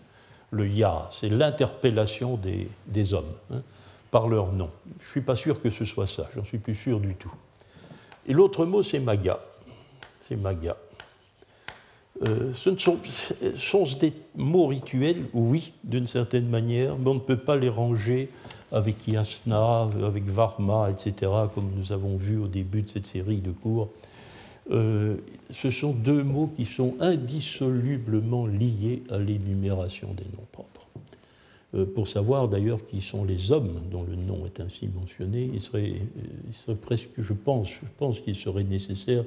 [0.52, 3.34] Le ya, c'est l'interpellation des, des hommes.
[3.52, 3.64] Hein
[4.12, 4.70] par leur nom.
[5.00, 7.34] Je ne suis pas sûr que ce soit ça, j'en suis plus sûr du tout.
[8.28, 9.40] Et l'autre mot, c'est maga.
[10.22, 10.78] C'est maga.
[12.24, 13.00] Euh, ce sont,
[13.56, 18.30] sont, des mots rituels, oui, d'une certaine manière, mais on ne peut pas les ranger
[18.72, 23.52] avec Yasna, avec Varma, etc., comme nous avons vu au début de cette série de
[23.52, 23.90] cours.
[24.72, 25.16] Euh,
[25.50, 30.88] ce sont deux mots qui sont indissolublement liés à l'énumération des noms propres.
[31.74, 35.62] Euh, pour savoir d'ailleurs qui sont les hommes dont le nom est ainsi mentionné, il
[35.62, 36.02] serait
[36.82, 39.24] presque, je pense, je pense qu'il serait nécessaire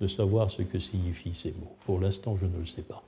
[0.00, 1.74] de savoir ce que signifient ces mots.
[1.84, 3.02] Pour l'instant, je ne le sais pas.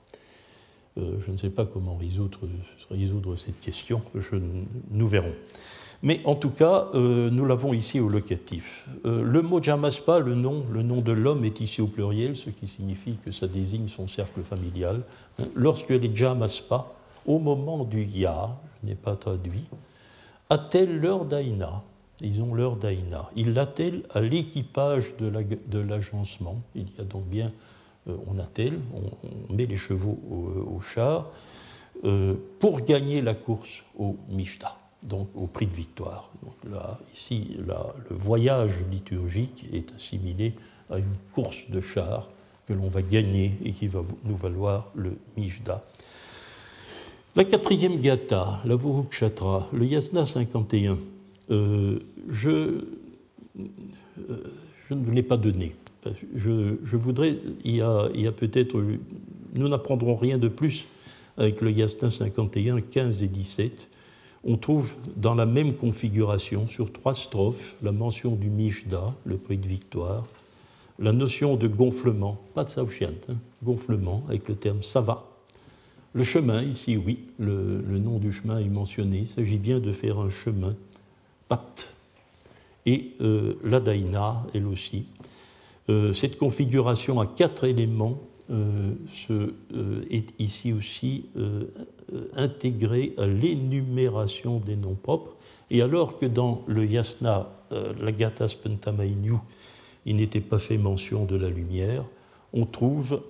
[0.96, 4.02] Euh, je ne sais pas comment résoudre, cette question,
[4.90, 5.34] nous verrons.
[6.02, 8.88] Mais en tout cas, euh, nous l'avons ici au locatif.
[9.04, 12.50] Euh, le mot Jamaspa, le nom, le nom de l'homme est ici au pluriel, ce
[12.50, 15.02] qui signifie que ça désigne son cercle familial.
[15.40, 16.86] Hein, lorsque les Jamaspa,
[17.26, 19.64] au moment du Ya, je n'ai pas traduit,
[20.48, 21.82] attellent leur Daïna,
[22.20, 26.62] ils ont leur Daïna, ils l'attellent à l'équipage de l'agencement?
[26.76, 27.52] Il y a donc bien
[28.26, 31.30] on attelle, on, met les chevaux au, char
[32.04, 36.30] euh, pour gagner la course au Mishta, donc au prix de victoire.
[37.12, 40.54] Ici, le voyage liturgique est assimilé
[40.90, 42.28] à une course de char
[42.66, 45.82] que l'on va gagner et qui va nous valoir le Mishda.
[47.36, 50.98] La quatrième gata, la Vurukshatra, le Yasna 51,
[51.50, 52.84] euh, je,
[53.56, 55.74] je ne l'ai pas donné
[56.34, 58.82] je, voudrais, il y a, peut-être,
[59.54, 60.86] nous n'apprendrons rien de plus
[61.36, 63.88] avec le Yasna 51, 15 et 17.
[64.44, 69.58] On trouve dans la même configuration, sur trois strophes, la mention du Mishda, le prix
[69.58, 70.24] de victoire,
[70.98, 75.24] la notion de gonflement, pas de Saouchiant, hein, gonflement avec le terme Sava.
[76.14, 79.18] Le chemin, ici, oui, le, nom du chemin est mentionné.
[79.18, 80.74] Il s'agit bien de faire un chemin,
[81.48, 81.94] Pat.
[82.86, 85.06] Et euh, la Daïna, elle aussi.
[85.88, 88.20] Euh, cette configuration à quatre éléments
[88.50, 88.92] euh,
[89.30, 91.26] euh, est ici aussi
[92.34, 95.36] intégrée à l'énumération des noms propres.
[95.70, 97.50] Et alors que dans le yasna,
[98.00, 99.34] l'agatas pentamainu,
[100.06, 102.04] il n'était pas fait mention de la lumière,
[102.54, 103.22] on trouve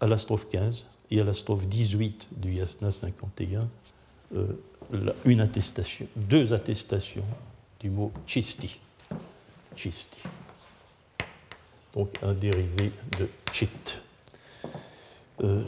[0.00, 3.68] à la strophe 15 et à la strophe 18 du yasna 51
[5.24, 7.24] une attestation, deux attestations
[7.78, 8.80] du mot chisti.
[9.76, 10.18] Chisti
[11.94, 14.00] donc un dérivé de chit.
[15.42, 15.62] Euh,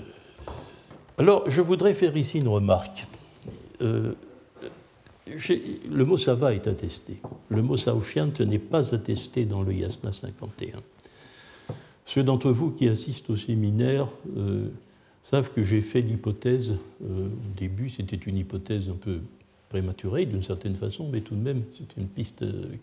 [1.18, 3.06] alors, je voudrais faire ici une remarque.
[3.82, 4.14] Euh,
[5.26, 7.16] le mot sava est attesté.
[7.48, 10.80] Le mot saoshiant n'est pas attesté dans le Yasna 51.
[12.04, 14.68] Ceux d'entre vous qui assistent au séminaire euh,
[15.22, 19.20] savent que j'ai fait l'hypothèse, au début c'était une hypothèse un peu
[19.68, 22.77] prématuré d'une certaine façon, mais tout de même, c'est une piste euh,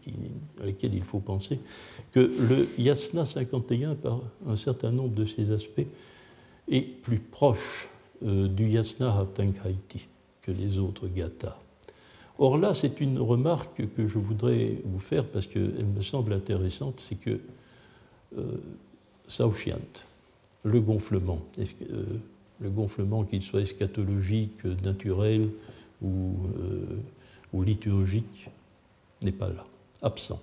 [0.61, 1.59] à laquelle il faut penser,
[2.11, 5.87] que le Yasna 51, par un certain nombre de ses aspects,
[6.69, 7.89] est plus proche
[8.23, 10.07] euh, du Yasna Haptankaiti
[10.41, 11.57] que les autres gathas.
[12.37, 16.99] Or là, c'est une remarque que je voudrais vous faire parce qu'elle me semble intéressante,
[16.99, 17.39] c'est que
[18.37, 18.57] euh,
[20.63, 22.03] le gonflement, euh,
[22.59, 25.49] le gonflement qu'il soit eschatologique, naturel,
[26.01, 26.99] ou, euh,
[27.53, 28.49] ou liturgique
[29.21, 29.65] n'est pas là,
[30.01, 30.41] absent.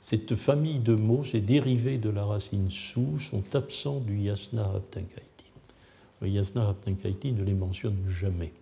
[0.00, 5.44] Cette famille de mots, ces dérivés de la racine sou, sont absents du yasna haptankaiti.
[6.22, 8.52] Le yasna haptankaiti ne les mentionne jamais.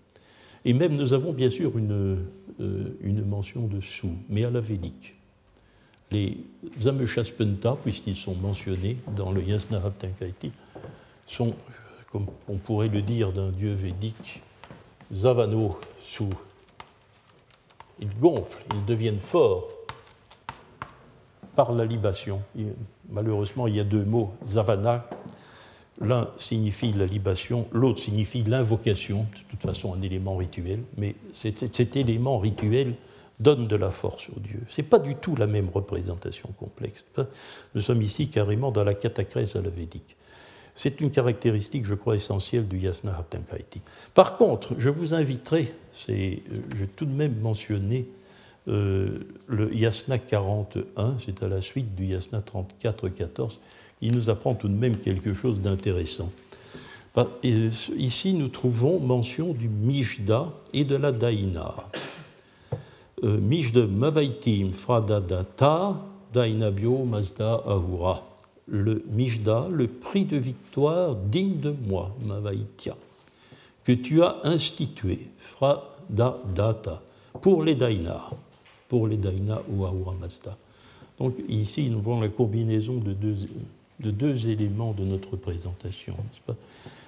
[0.64, 2.26] Et même nous avons bien sûr une,
[2.60, 5.14] euh, une mention de sou, mais à la védique.
[6.10, 6.38] Les
[6.86, 10.52] Ameshaspenta, puisqu'ils sont mentionnés dans le Yasna Haptankaiti,
[11.26, 11.54] sont,
[12.10, 14.42] comme on pourrait le dire d'un dieu védique,
[15.12, 16.30] Zavano sous.
[18.00, 19.68] Ils gonflent, ils deviennent forts
[21.56, 22.40] par la libation.
[23.10, 25.08] malheureusement, il y a deux mots, zavana.
[26.00, 31.96] L'un signifie la libation, l'autre signifie l'invocation, de toute façon un élément rituel, mais cet,
[31.96, 32.94] élément rituel
[33.40, 34.62] donne de la force au Dieu.
[34.68, 37.04] Ce n'est pas du tout la même représentation complexe.
[37.74, 40.14] Nous sommes ici carrément dans la catacrèse à la védique.
[40.78, 43.80] C'est une caractéristique, je crois, essentielle du yasna haptankaiti.
[44.14, 45.74] Par contre, je vous inviterai,
[46.06, 48.06] je vais tout de même mentionner
[48.68, 52.44] euh, le yasna 41, c'est à la suite du yasna
[52.84, 53.54] 34-14,
[54.02, 56.30] il nous apprend tout de même quelque chose d'intéressant.
[57.42, 61.74] Ici, nous trouvons mention du Mishda et de la Daïna.
[63.24, 65.96] Euh, Mishda Mavaitim Fradadata
[66.32, 68.27] Dainabio Mazda Ahura
[68.70, 72.96] le Mijda, le prix de victoire digne de moi, Mavaitya,
[73.84, 77.02] que tu as institué, Frada Data,
[77.40, 78.30] pour les Daina,
[78.88, 80.14] pour les Daina ou Ahura.
[81.18, 83.36] Donc ici, nous voyons la combinaison de deux,
[84.00, 86.14] de deux éléments de notre présentation.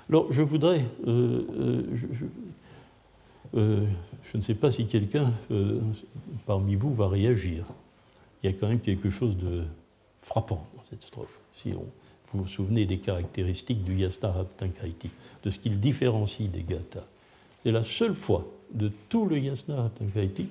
[0.09, 1.85] Alors je voudrais, euh,
[3.55, 3.85] euh,
[4.25, 5.33] je ne sais pas si quelqu'un
[6.47, 7.65] parmi vous va réagir.
[8.43, 9.65] Il y a quand même quelque chose de
[10.23, 11.41] frappant dans cette strophe.
[11.53, 11.87] Si on,
[12.33, 15.11] vous vous souvenez des caractéristiques du Yasna Haptankaiti,
[15.43, 17.07] de ce qu'il différencie des Gathas.
[17.63, 20.49] C'est la seule fois de tout le Yasna Haptankaiti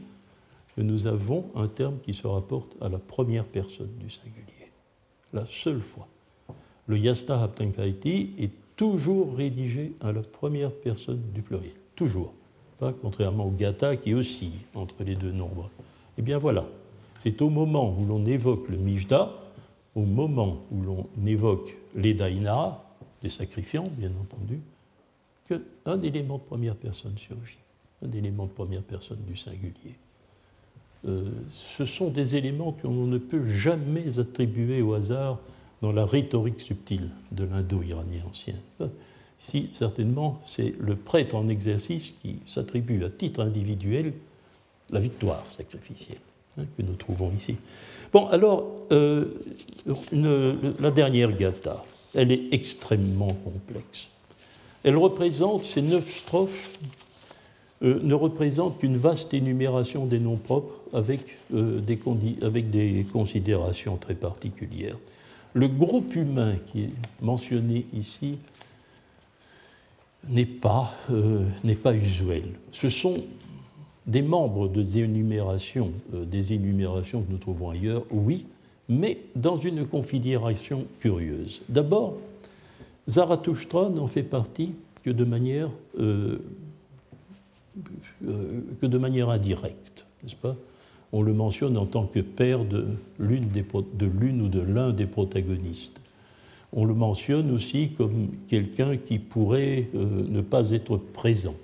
[0.76, 4.72] que nous avons un terme qui se rapporte à la première personne du singulier.
[5.34, 6.08] La seule fois.
[6.88, 11.74] Le Yasna Haptankaiti est toujours rédigé à la première personne du pluriel.
[11.96, 12.34] Toujours.
[12.78, 15.70] Pas contrairement au Gatha qui oscille entre les deux nombres.
[16.18, 16.66] Eh bien voilà.
[17.20, 19.34] C'est au moment où l'on évoque le Mijda
[19.96, 22.84] au moment où l'on évoque les daïna,
[23.22, 24.60] des sacrifiants, bien entendu,
[25.48, 27.58] qu'un élément de première personne surgit,
[28.06, 29.96] un élément de première personne du singulier.
[31.08, 35.40] Euh, ce sont des éléments qu'on ne peut jamais attribuer au hasard
[35.82, 38.56] dans la rhétorique subtile de l'indo-iranien ancien.
[39.42, 44.14] Ici, certainement, c'est le prêtre en exercice qui s'attribue à titre individuel
[44.92, 46.18] la victoire sacrificielle
[46.58, 47.56] hein, que nous trouvons ici.
[48.12, 49.26] Bon, alors, euh,
[50.80, 51.84] la dernière gata,
[52.16, 54.08] elle est extrêmement complexe.
[54.84, 56.80] Elle représente, ces neuf strophes
[57.84, 62.00] euh, ne représentent qu'une vaste énumération des noms propres avec, euh, des
[62.42, 64.98] avec des considérations très particulières.
[65.54, 68.38] Le groupe humain qui est mentionné ici
[70.28, 70.94] n'est pas,
[71.64, 72.44] n'est pas usuel.
[72.72, 73.24] Ce sont
[74.10, 78.46] des membres des énumérations, euh, des énumérations que nous trouvons ailleurs, oui,
[78.90, 81.62] mais dans une configuration curieuse.
[81.70, 82.18] D'abord,
[83.08, 84.72] Zarathustra n'en fait partie
[85.04, 85.70] que de manière,
[86.00, 86.40] euh,
[88.28, 90.56] euh, que de manière indirecte, n'est-ce pas?
[91.12, 92.88] On le mentionne en tant que père de
[93.20, 96.02] l'une, de l'une ou de l'un des protagonistes.
[96.74, 101.56] On le mentionne aussi comme quelqu'un qui pourrait ne pas être présent.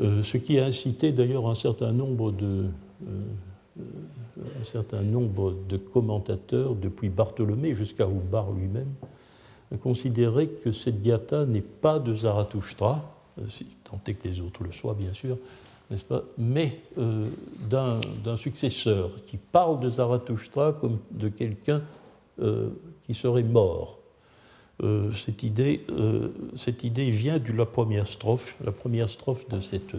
[0.00, 2.64] Euh, ce qui a incité d'ailleurs un certain nombre de,
[3.06, 4.82] euh,
[5.68, 8.92] de commentateurs, depuis Bartholomé jusqu'à Oubar lui-même,
[9.72, 13.02] à considérer que cette gata n'est pas de Zarathustra,
[13.38, 13.42] euh,
[13.84, 15.36] tant est que les autres le soient bien sûr,
[15.90, 16.80] n'est-ce pas, mais
[17.68, 21.82] d'un successeur qui parle de Zarathustra comme de quelqu'un
[22.38, 23.98] qui serait mort.
[24.82, 28.56] Euh, cette, idée, euh, cette idée vient de la première strophe.
[28.64, 29.94] La première strophe de, cette,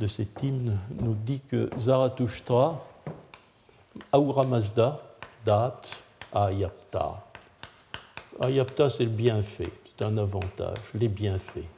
[0.00, 2.82] de cet hymne nous dit que Zarathustra,
[4.12, 5.00] Aura Mazda,
[5.44, 5.82] Dat,
[6.32, 7.26] Ayapta.
[8.40, 11.68] Ayapta, c'est le bienfait, c'est un avantage, les bienfaits.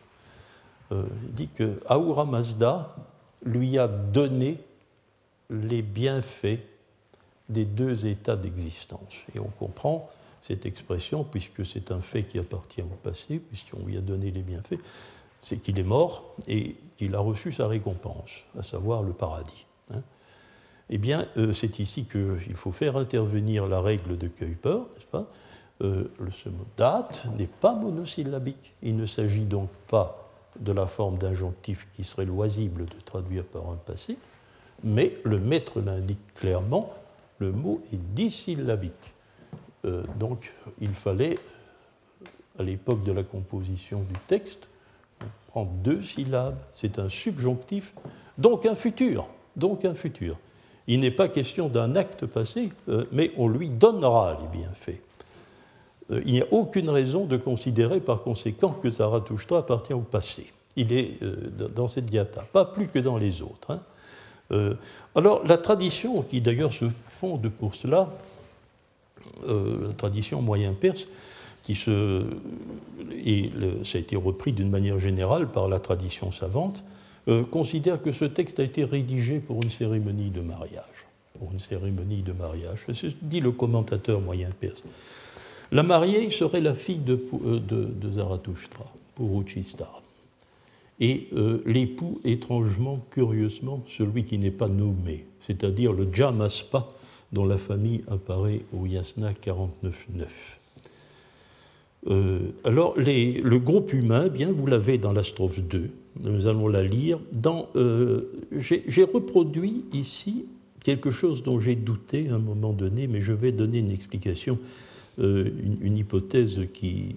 [0.93, 2.95] Euh, il dit que Aura Mazda
[3.45, 4.59] lui a donné
[5.51, 6.61] les bienfaits
[7.49, 9.23] des deux états d'existence.
[9.35, 10.09] Et on comprend
[10.43, 14.43] cette expression, puisque c'est un fait qui appartient au passé, puisqu'on lui a donné les
[14.43, 14.81] bienfaits,
[15.41, 19.67] c'est qu'il est mort et qu'il a reçu sa récompense, à savoir le paradis.
[19.93, 20.03] Hein.
[20.91, 25.27] Eh bien, euh, c'est ici qu'il faut faire intervenir la règle de Kuiper, n'est-ce pas?
[25.83, 28.73] Euh, Ce mot date n'est pas monosyllabique.
[28.83, 33.71] Il ne s'agit donc pas de la forme d'injonctif qui serait loisible de traduire par
[33.71, 34.19] un passé,
[34.83, 36.93] mais le maître l'indique clairement,
[37.39, 39.15] le mot est dissyllabique.
[39.89, 41.39] Euh, donc il fallait,
[42.59, 44.69] à l'époque de la composition du texte,
[45.49, 47.95] prendre deux syllabes, c'est un subjonctif,
[48.37, 50.37] donc un futur, donc un futur.
[50.87, 55.01] Il n'est pas question d'un acte passé, euh, mais on lui donnera les bienfaits.
[56.11, 60.53] Euh, il n'y a aucune raison de considérer par conséquent que Zarathustra appartient au passé.
[60.77, 61.19] Il est
[61.75, 63.73] dans cette gata, pas plus que dans les autres.
[63.73, 64.77] Hein.
[65.17, 68.11] alors la tradition, qui d'ailleurs se fonde pour cela
[69.47, 71.07] euh, la tradition moyen-perse,
[71.63, 72.25] qui se,
[73.25, 73.51] et
[73.85, 76.83] ça a été repris d'une manière générale par la tradition savante,
[77.29, 81.07] euh, considère que ce texte a été rédigé pour une cérémonie de mariage.
[81.39, 82.87] Pour une cérémonie de mariage.
[83.23, 84.83] dit le commentateur moyen-perse.
[85.71, 88.87] La mariée serait la fille de, euh, de, de Zarathustra.
[91.01, 91.29] Et
[91.67, 96.89] l'époux, étrangement, curieusement, celui qui n'est pas nommé, c'est-à-dire le Jamaspa,
[97.33, 100.27] dont la famille apparaît au Yasna 49.9.
[102.07, 106.69] Euh, alors, le groupe humain, eh bien, vous l'avez dans la strophe 2, nous allons
[106.69, 107.19] la lire.
[107.77, 108.23] Euh,
[108.53, 110.47] j'ai reproduit ici
[110.85, 114.59] quelque chose dont j'ai douté à un moment donné, mais je vais donner une explication,
[115.19, 115.51] euh,
[115.83, 117.17] une, hypothèse qui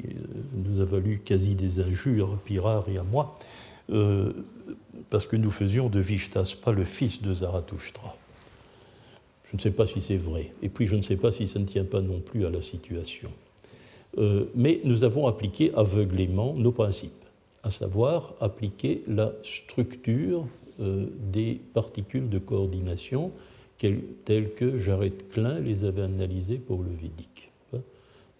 [0.65, 3.35] nous a valu quasi des injures à Pirard et à moi,
[5.09, 8.15] parce que nous faisions de Vishtas pas le fils de Zarathustra.
[9.51, 10.51] Je ne sais pas si c'est vrai.
[10.63, 12.61] Et puis je ne sais pas si ça ne tient pas non plus à la
[12.61, 13.29] situation.
[14.17, 17.25] Euh, mais nous avons appliqué aveuglément nos principes,
[17.63, 20.45] à savoir appliquer la structure
[20.79, 23.31] euh, des particules de coordination
[24.25, 27.49] telles que Jared Klein les avait analysées pour le Védique.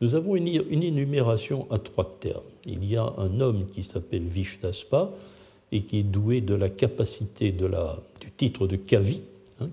[0.02, 2.42] Nous avons une, énumération à trois termes.
[2.66, 5.12] Il y a un homme qui s'appelle Vishtaspa
[5.72, 9.22] et qui est doué de la capacité de la, du titre de Kavi,
[9.60, 9.70] hein,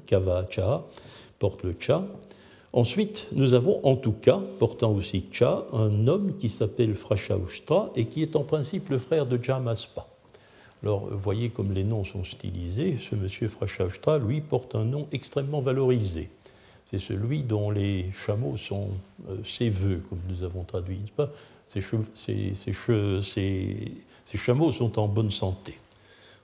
[1.38, 2.04] porte le Cha.
[2.72, 8.06] Ensuite, nous avons en tout cas, portant aussi Cha, un homme qui s'appelle Frashaushtra et
[8.06, 10.06] qui est en principe le frère de Jamaspa.
[10.82, 12.98] Alors, vous voyez comme les noms sont stylisés.
[12.98, 16.30] Ce monsieur Frashaushtra, lui, porte un nom extrêmement valorisé.
[16.90, 18.88] C'est celui dont les chameaux sont
[19.28, 21.00] euh, ses voeux, comme nous avons traduit.
[21.16, 21.30] Pas?
[21.66, 21.82] Ces,
[24.36, 25.76] chameaux sont en bonne santé,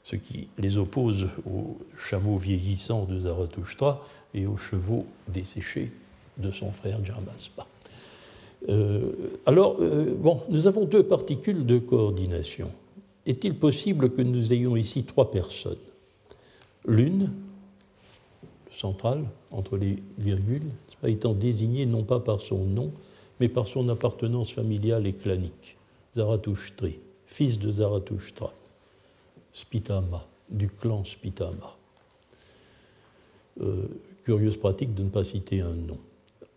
[0.04, 5.90] ce qui les oppose aux chameaux vieillissants de Zarathustra et aux chevaux desséchés
[6.36, 7.66] de son frère Jamaspa.
[8.68, 9.12] Euh,
[9.46, 10.14] alors, euh,
[10.48, 12.70] nous avons deux particules de coordination.
[13.26, 15.76] Est-il possible que nous ayons ici trois personnes?
[16.86, 17.30] L'une,
[18.70, 20.70] centrale, entre les virgules,
[21.06, 22.92] étant désignée non pas par son nom,
[23.40, 25.76] mais par son appartenance familiale et clanique.
[26.14, 28.52] Zarathoustri, fils de Zarathustra,
[29.54, 31.76] Spitama, du clan Spitama.
[33.60, 33.86] Euh,
[34.24, 35.98] curieuse pratique de ne pas citer un nom.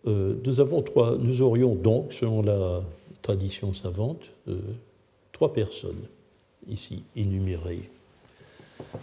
[0.06, 2.82] Euh, nous, avons trois, nous aurions donc, selon la
[3.22, 4.58] tradition savante, euh,
[5.32, 6.06] trois personnes
[6.66, 7.88] ici énumérées.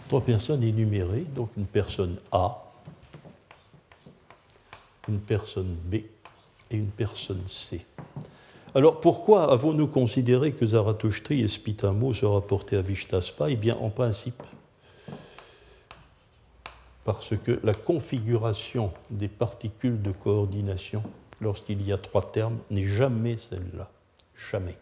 [0.08, 2.62] Trois personnes énumérées, donc une personne A,
[5.08, 7.84] une personne B et une personne C.
[8.76, 13.50] Alors pourquoi avons-nous considéré que Zarathoustri et Spitamo se rapportaient à Vishtaspa?
[13.50, 14.42] Eh bien, en principe,
[17.02, 21.02] parce que la configuration des particules de coordination,
[21.40, 23.88] lorsqu'il y a trois termes, n'est jamais celle-là.
[24.50, 24.76] Jamais.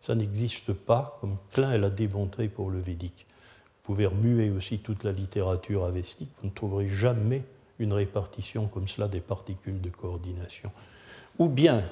[0.00, 3.26] Ça n'existe pas, comme Klein l'a démontré pour le Védique.
[3.66, 7.42] Vous pouvez remuer aussi toute la littérature avestique, vous ne trouverez jamais
[7.78, 10.72] une répartition comme cela des particules de coordination.
[11.38, 11.82] Ou bien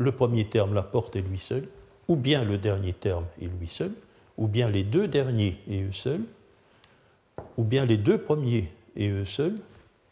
[0.00, 1.68] le premier terme, la porte, est lui seul,
[2.08, 3.92] ou bien le dernier terme est lui seul,
[4.36, 6.24] ou bien les deux derniers et eux seuls,
[7.56, 9.58] ou bien les deux premiers et eux seuls,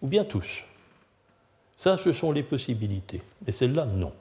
[0.03, 0.65] ou bien tous.
[1.77, 3.23] Ça, ce sont les possibilités.
[3.47, 4.13] Et celle-là, non.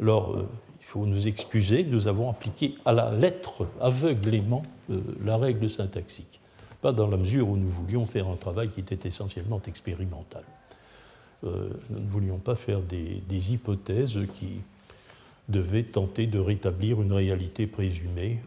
[0.00, 0.48] Alors, euh,
[0.80, 6.40] il faut nous excuser, nous avons appliqué à la lettre aveuglément euh, la règle syntaxique
[6.86, 10.44] pas dans la mesure où nous voulions faire un travail qui était essentiellement expérimental.
[11.44, 14.60] Euh, nous ne voulions pas faire des, hypothèses qui
[15.48, 18.40] devaient tenter de rétablir une réalité présumée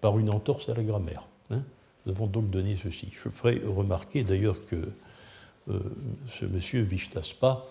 [0.00, 1.26] par une entorse à la grammaire.
[1.50, 1.62] Hein.
[2.04, 3.08] nous avons donc donné ceci.
[3.12, 4.76] Je ferai remarquer d'ailleurs que
[5.70, 5.78] euh,
[6.26, 7.64] ce monsieur Vishtaspa,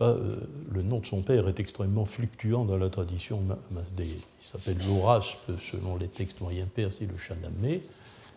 [0.00, 0.36] euh,
[0.72, 4.08] le nom de son père est extrêmement fluctuant dans la tradition masdéenne.
[4.40, 7.82] Il s'appelle Loras, selon les textes moyens perses, et le Chanamé.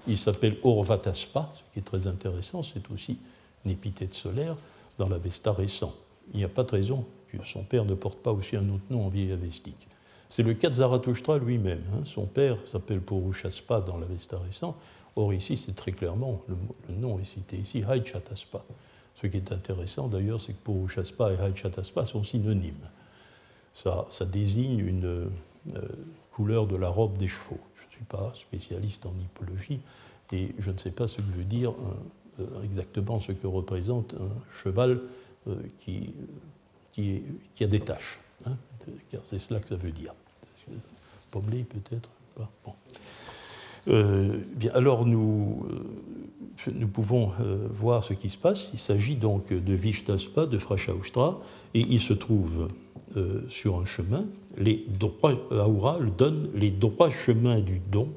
[0.08, 3.18] Il s'appelle Orvataspa, ce qui est très intéressant, c'est aussi
[3.66, 4.56] une épithète solaire
[4.98, 5.94] dans l'Avesta récent.
[6.34, 8.84] Il n'y a pas de raison que son père ne porte pas aussi un autre
[8.90, 9.88] nom en vieil avestique.
[10.30, 11.84] C'est le cas de Zarathustra lui-même.
[11.94, 12.02] Hein.
[12.06, 14.76] Son père s'appelle Purushaspa dans l'Avesta récent.
[15.16, 18.64] Or, ici, c'est très clairement, le, nom est cité ici, Haichataspa.
[19.16, 22.90] Ce qui est intéressant d'ailleurs, c'est que Purushaspa et Haichataspa sont synonymes.
[23.74, 25.30] Ça, désigne une euh,
[26.32, 27.60] couleur de la robe des chevaux
[27.98, 29.80] suis pas spécialiste en hippologie
[30.32, 31.74] et je ne sais pas ce que veut dire euh,
[32.64, 35.02] exactement ce que représente un cheval
[35.48, 36.14] euh, qui,
[36.92, 37.24] qui,
[37.56, 38.56] qui, a des taches, hein,
[39.10, 40.14] car c'est cela que ça veut dire.
[41.32, 42.10] Pommelé peut-être
[42.64, 42.74] bon.
[43.88, 45.66] euh, bien, alors nous,
[46.68, 47.32] euh, nous pouvons
[47.70, 48.72] voir ce qui se passe.
[48.74, 51.42] Il s'agit donc de Vishtaspa, de Frashaustra,
[51.74, 52.70] et il se trouve
[53.16, 54.26] euh, sur un chemin,
[54.58, 58.10] les droits, Aura donne les droits chemins du don,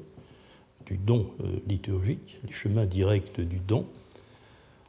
[0.85, 3.85] du don euh, liturgique, les chemins directs du don,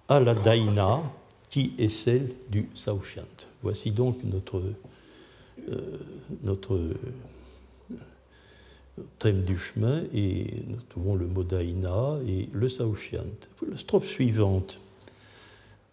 [0.08, 1.02] à la Daina,
[1.50, 3.22] qui est celle du Saushyant.
[3.62, 4.62] Voici donc notre,
[5.68, 5.98] euh,
[6.42, 6.78] notre
[9.18, 13.24] thème du chemin, et nous trouvons le mot Daina et le Saushyant.
[13.68, 14.78] La strophe suivante.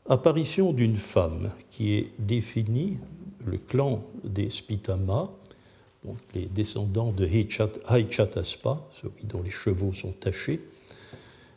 [0.07, 2.97] Apparition d'une femme qui est définie
[3.45, 5.29] le clan des Spitama,
[6.03, 10.61] donc les descendants de Haichataspa, celui dont les chevaux sont tachés,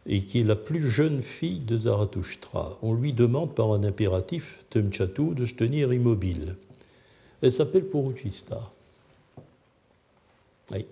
[0.07, 2.79] et qui est la plus jeune fille de Zarathustra.
[2.83, 6.57] On lui demande par un impératif, Temchatu, de se tenir immobile.
[7.41, 8.71] Elle s'appelle Puruchista.
[10.71, 10.87] Oui.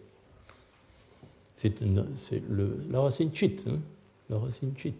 [1.56, 1.80] C'est
[2.90, 3.78] la racine chit, hein,
[4.30, 4.94] la racine chit.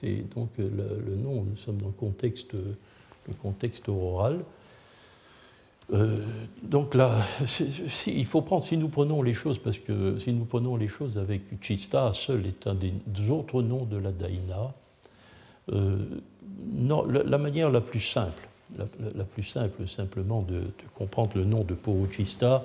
[0.00, 4.44] C'est donc le, nom, nous sommes dans le contexte, le contexte oral.
[6.62, 7.22] Donc là,
[8.06, 11.18] il faut prendre, si nous prenons les choses, parce que si nous prenons les choses
[11.18, 12.92] avec Chista, seul est un des
[13.30, 14.72] autres noms de la Daina,
[16.72, 20.62] non, la, manière la plus simple, la, plus simple simplement de,
[20.94, 22.64] comprendre le nom de Poruchista,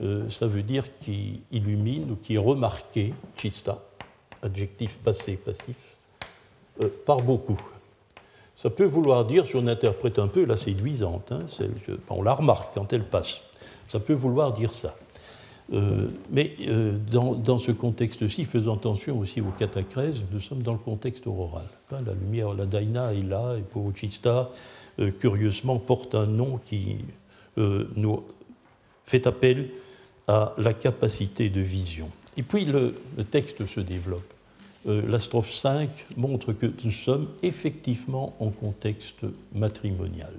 [0.00, 3.78] euh, ça veut dire qui illumine ou qui est remarqué, chista,
[4.42, 5.76] adjectif passé passif,
[6.82, 7.60] euh, par beaucoup.
[8.56, 11.46] Ça peut vouloir dire, si on interprète un peu la séduisante, hein,
[12.10, 13.40] on la remarque quand elle passe,
[13.88, 14.94] ça peut vouloir dire ça.
[15.72, 16.54] Euh, mais
[17.10, 21.64] dans, ce contexte-ci, faisant attention aussi aux catacrèses, nous sommes dans le contexte auroral.
[21.92, 24.50] Hein, la lumière, la Daina est là, et Poruchista,
[25.20, 26.98] curieusement, porte un nom qui
[27.56, 28.22] nous
[29.06, 29.70] fait appel
[30.28, 32.08] à la capacité de vision.
[32.36, 32.94] Et puis le,
[33.30, 34.32] texte se développe.
[34.86, 39.24] Euh, la strophe 5 montre que nous sommes effectivement en contexte
[39.54, 40.32] matrimonial.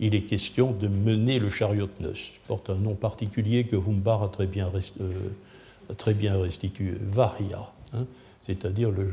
[0.00, 4.22] Il est question de mener le chariot de noces, porte un nom particulier que Humbar
[4.22, 8.06] a très bien, euh, restitué, Varia, hein,
[8.42, 9.10] c'est-à-dire le,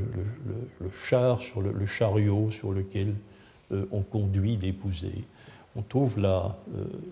[0.93, 3.15] char sur le, chariot sur lequel
[3.71, 5.23] euh, on conduit l'épousé
[5.75, 6.57] on trouve la,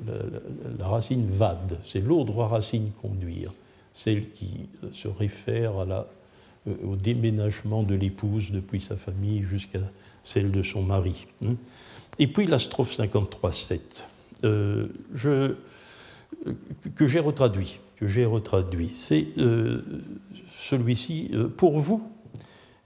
[0.07, 0.39] euh,
[0.79, 3.51] la, racine vade, c'est l'autre racine conduire,
[3.93, 6.07] celle qui se réfère à la,
[6.67, 9.79] au déménagement de l'épouse depuis sa famille jusqu'à
[10.23, 11.27] celle de son mari.
[11.45, 11.55] Hein.
[12.19, 13.79] Et puis la strophe 53.7,
[15.13, 15.55] je,
[16.95, 19.27] que j'ai retraduit, que j'ai retraduit, c'est
[20.59, 22.03] celui-ci, pour vous,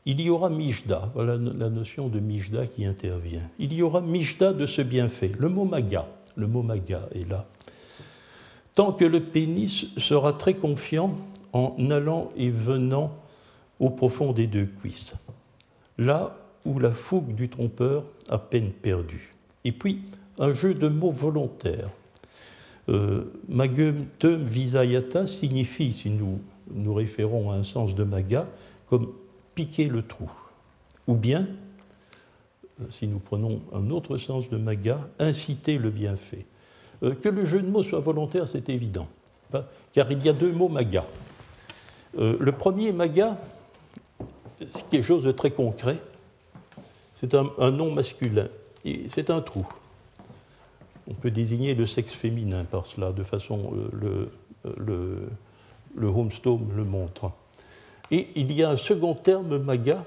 [0.07, 3.41] il y aura Mijda, voilà la notion de Mijda qui intervient.
[3.59, 5.33] Il y aura Mijda de ce bienfait.
[5.37, 6.07] Le mot maga,
[6.37, 7.45] le mot maga est là.
[8.73, 11.13] Tant que le pénis sera très confiant
[11.51, 13.13] en allant et venant
[13.79, 15.13] au profond des deux cuisses,
[15.97, 19.33] là où la fougue du trompeur a peine perdue.
[19.63, 20.01] Et puis,
[20.39, 21.89] un jeu de mots volontaires.
[22.89, 26.39] Euh, magum te visayata signifie, si nous
[26.73, 28.47] nous référons à un sens de maga,
[28.87, 29.11] comme
[29.55, 30.29] piquer le trou.
[31.07, 31.47] Ou bien,
[32.81, 36.45] euh, si nous prenons un autre sens de maga, inciter le bienfait.
[37.03, 39.07] Euh, que le jeu de mots soit volontaire, c'est évident,
[39.53, 39.63] hein,
[39.93, 41.05] car il y a deux mots maga.
[42.19, 43.37] Le premier maga,
[44.89, 45.97] quelque chose de très concret,
[47.15, 48.47] c'est un, nom masculin,
[49.09, 49.65] c'est un trou.
[51.09, 54.29] On peut désigner le sexe féminin par cela, de façon le,
[54.77, 55.29] le,
[55.95, 57.31] le Homestone le montre.
[58.11, 60.05] Et il y a un second terme maga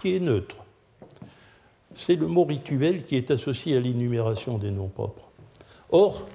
[0.00, 0.56] qui est neutre.
[1.94, 5.28] C'est le mot rituel qui est associé à l'énumération des noms propres.
[5.90, 6.26] Or,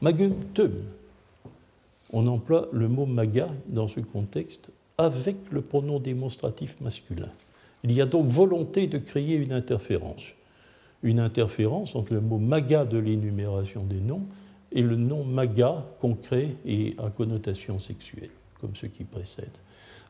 [0.00, 0.72] magum tum,
[2.12, 7.30] on emploie le mot maga dans ce contexte avec le pronom démonstratif masculin.
[7.84, 10.34] Il y a donc volonté de créer une interférence.
[11.04, 14.22] Une interférence entre le mot maga de l'énumération des noms
[14.72, 18.30] et le nom maga concret et à connotation sexuelle,
[18.60, 19.52] comme ce qui précède.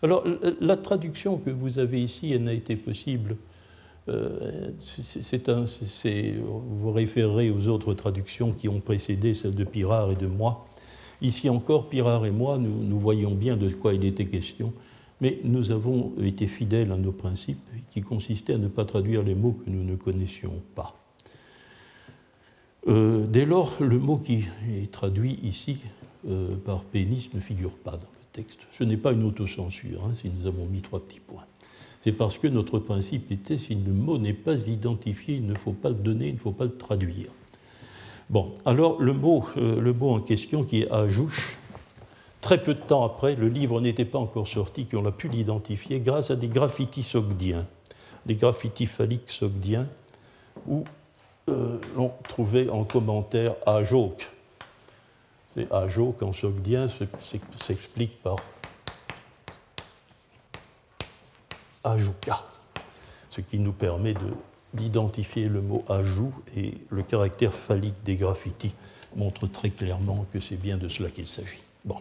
[0.03, 0.24] Alors,
[0.61, 3.36] la traduction que vous avez ici, elle n'a été possible.
[4.09, 4.70] Euh,
[6.45, 10.66] vous référez aux autres traductions qui ont précédé celle de Pirard et de moi.
[11.21, 14.73] Ici encore, Pirard et moi, nous, nous voyons bien de quoi il était question,
[15.21, 17.59] mais nous avons été fidèles à nos principes
[17.91, 20.95] qui consistaient à ne pas traduire les mots que nous ne connaissions pas.
[22.87, 25.83] Euh, dès lors, le mot qui est traduit ici
[26.29, 28.09] euh, par pénis ne figure pas dans
[28.73, 31.45] ce n'est pas une autocensure, hein, si nous avons mis trois petits points.
[32.01, 35.73] C'est parce que notre principe était, si le mot n'est pas identifié, il ne faut
[35.73, 37.31] pas le donner, il ne faut pas le traduire.
[38.31, 41.59] Bon, alors le mot, euh, le mot en question qui est ajouche,
[42.41, 46.01] très peu de temps après, le livre n'était pas encore sorti, qu'on a pu l'identifier
[46.01, 47.66] grâce à des graffitis sogdiens,
[48.26, 49.87] des graffitis phalliques sogdiens,
[50.66, 50.85] où
[51.49, 54.29] euh, on trouvait en commentaire ajouk,
[55.55, 56.87] c'est Ajo qu'en sogdien
[57.57, 58.37] s'explique par
[61.83, 62.45] Ajuka,
[63.31, 64.14] ce qui nous permet
[64.75, 68.73] d'identifier le mot ajou et le caractère phallique des graffitis
[69.16, 71.62] montre très clairement que c'est bien de cela qu'il s'agit.
[71.85, 71.97] Bon.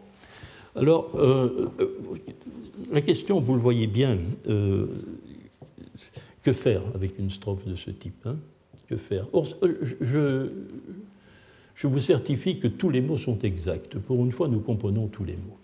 [0.76, 1.96] Alors, euh, euh,
[2.92, 4.88] la question, vous le voyez bien, euh,
[6.44, 8.36] que faire avec une strophe de ce type hein?
[8.88, 9.26] Que faire?
[10.00, 10.50] Je,
[11.76, 13.98] je vous certifie que tous les mots sont exacts.
[13.98, 15.58] Pour une fois, nous comprenons tous les mots.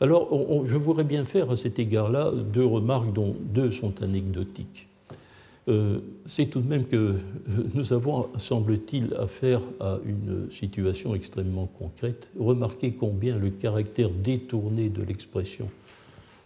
[0.00, 4.88] Alors, je voudrais bien faire à cet égard-là deux remarques dont deux sont anecdotiques.
[5.66, 7.16] Euh, c'est tout de même que
[7.74, 12.30] nous avons, semble-t-il, affaire à une situation extrêmement concrète.
[12.38, 15.70] Remarquez combien le caractère détourné de l'expression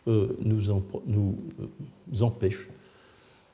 [0.07, 2.69] euh, nous, euh, empêche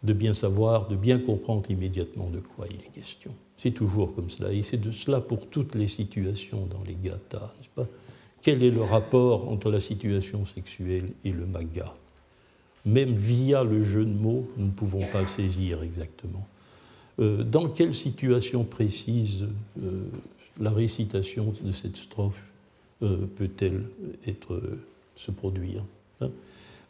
[0.03, 3.33] de bien savoir, de bien comprendre immédiatement de quoi il est question.
[3.57, 4.53] C'est toujours comme cela.
[4.53, 7.87] Et c'est de cela pour toutes les situations dans les gathas, pas?
[8.43, 11.95] Quel est le rapport entre la situation sexuelle et le maga?
[12.85, 16.47] Même via le jeu de mots, nous ne pouvons pas saisir exactement.
[17.21, 19.45] Euh, dans quelle situation précise
[19.83, 20.05] euh,
[20.61, 22.43] la récitation de cette strophe
[23.03, 23.85] euh, peut-elle
[24.27, 24.61] être,
[25.17, 25.83] se produire
[26.21, 26.31] hein?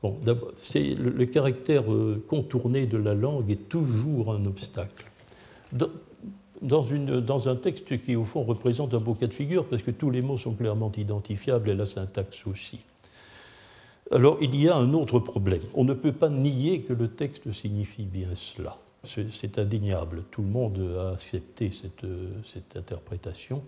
[0.03, 1.85] Le, caractère
[2.29, 5.11] contourné de la langue est toujours un obstacle.
[5.73, 5.89] Dans,
[6.61, 10.11] dans, un texte qui, au fond, représente un beau cas de figure, parce que tous
[10.11, 12.81] les mots sont clairement identifiables et la syntaxe aussi.
[14.11, 15.63] Alors, il y a un autre problème.
[15.75, 18.77] On ne peut pas nier que le texte signifie bien cela
[19.07, 20.25] c'est indéniable.
[20.31, 22.07] Tout le monde a accepté cette,
[22.45, 23.63] cette, interprétation.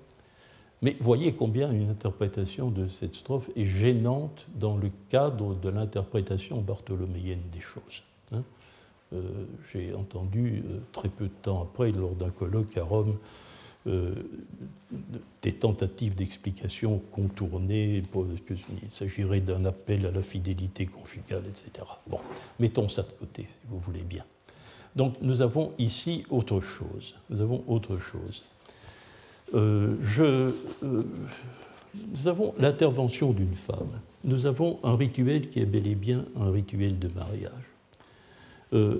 [0.82, 6.60] Mais voyez combien une interprétation de cette strophe est gênante dans le cadre de l'interprétation
[6.60, 8.02] bartholoméenne des choses.
[8.32, 8.42] Hein.
[9.12, 9.22] Euh,
[9.72, 13.16] j'ai entendu euh, très peu de temps après, lors d'un colloque à Rome,
[13.86, 14.14] euh,
[15.42, 18.02] des tentatives d'explication contournées,
[18.82, 21.86] il s'agirait d'un appel à la fidélité conjugale, etc.
[22.06, 22.18] Bon,
[22.58, 24.24] mettons ça de côté, si vous voulez bien.
[24.96, 27.14] Donc nous avons ici autre chose.
[27.30, 28.44] Nous avons autre chose.
[29.54, 34.00] Euh, euh, nous avons l'intervention d'une femme.
[34.24, 37.50] Nous avons un rituel qui est bel et bien un rituel de mariage.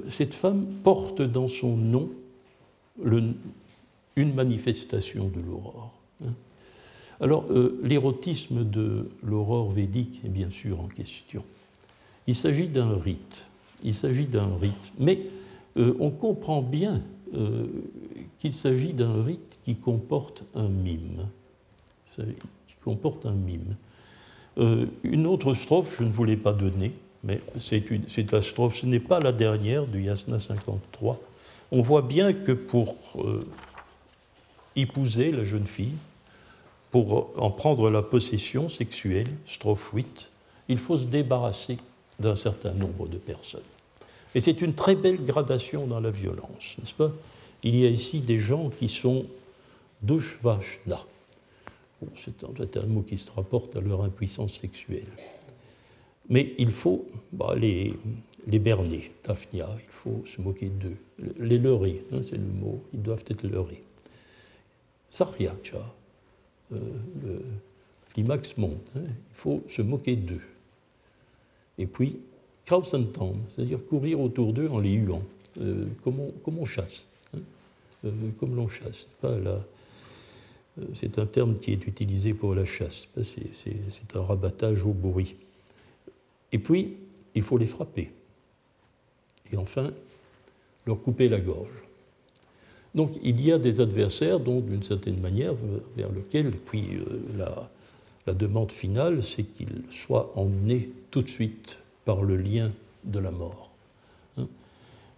[0.09, 2.09] Cette femme porte dans son nom
[4.17, 5.93] une manifestation de l'aurore.
[6.25, 6.33] Hein.
[7.21, 7.47] Alors,
[7.83, 11.43] l'érotisme de l'aurore védique est bien sûr en question.
[12.27, 13.47] Il s'agit d'un rite.
[13.85, 14.93] Il s'agit d'un rite.
[14.99, 15.21] Mais
[15.77, 17.03] euh, on comprend bien
[17.35, 17.67] euh,
[18.39, 21.29] qu'il s'agit d'un rite qui comporte un mime.
[22.15, 23.77] Qui comporte un mime.
[24.59, 26.93] Euh, une autre strophe, je ne vous l'ai pas donnée,
[27.25, 31.21] mais c'est la strophe, ce n'est pas la dernière du Yasna 53.
[31.73, 32.97] On voit bien que pour
[34.77, 35.97] épouser la jeune fille,
[36.91, 40.31] pour en prendre la possession sexuelle, strophe 8,
[40.69, 41.79] il faut se débarrasser
[42.19, 43.61] d'un certain nombre de personnes.
[44.35, 47.13] Et c'est une très belle gradation dans la violence, n'est-ce pas?
[47.63, 49.27] Il y a ici des gens qui sont
[50.03, 51.01] dushvashna.
[52.01, 55.07] Bon, c'est un, mot qui se rapporte à leur impuissance sexuelle.
[56.29, 57.95] Mais il faut bah, les,
[58.47, 60.97] les berner, Daphnia, il faut se moquer d'eux.
[61.39, 63.83] Les leurrer, hein, c'est le mot, ils doivent être leurrés.
[65.11, 65.95] Saryacha,
[66.73, 66.79] euh,
[68.17, 70.43] l'IMAX monte, hein, il faut se moquer d'eux.
[71.79, 72.19] Et puis,
[72.65, 75.23] Krausentan, c'est-à-dire courir autour d'eux en les huant,
[75.61, 76.21] euh, comme,
[76.59, 77.05] on, chasse,
[77.35, 77.41] hein.
[78.05, 79.07] euh, comme l'on chasse.
[79.25, 79.59] Euh,
[80.93, 85.37] c'est un terme qui est utilisé pour la chasse, c'est un rabattage au bruit.
[86.53, 86.97] Et puis,
[87.35, 88.11] il faut les frapper.
[89.51, 89.93] Et enfin,
[90.87, 91.83] leur couper la gorge.
[92.97, 95.53] Donc il y a des adversaires, dont d'une certaine manière,
[95.97, 96.99] vers lesquels, puis
[97.37, 97.69] la,
[98.27, 102.73] la demande finale, c'est qu'ils soient emmenés tout de suite par le lien
[103.05, 103.71] de la mort.
[104.39, 104.47] Hein.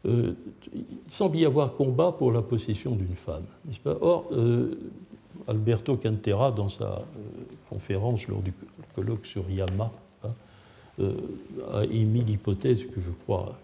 [0.06, 0.34] Euh,
[0.74, 3.46] il semble y avoir combat pour la possession d'une femme.
[3.82, 3.96] Pas?
[4.00, 4.78] Or, euh,
[5.46, 7.02] Alberto Cantera, dans sa euh,
[7.70, 8.52] conférence lors du
[8.94, 9.90] colloque sur Yama,
[10.24, 10.32] hein,
[11.72, 13.56] a émis l'hypothèse que je crois,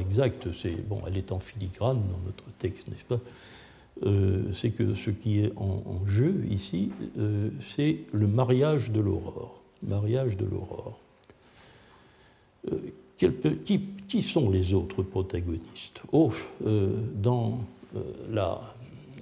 [0.00, 0.48] exacte,
[0.88, 3.20] bon, elle est en filigrane dans notre texte, n'est-ce pas?
[4.52, 6.90] C'est que ce qui est en, jeu ici,
[7.74, 9.60] c'est le mariage de l'aurore.
[9.82, 10.98] Mariage de l'aurore.
[12.72, 12.76] Euh,
[14.06, 16.00] qui, sont les autres protagonistes?
[16.12, 16.32] Oh,
[16.64, 17.58] euh, dans
[17.96, 18.74] euh, la,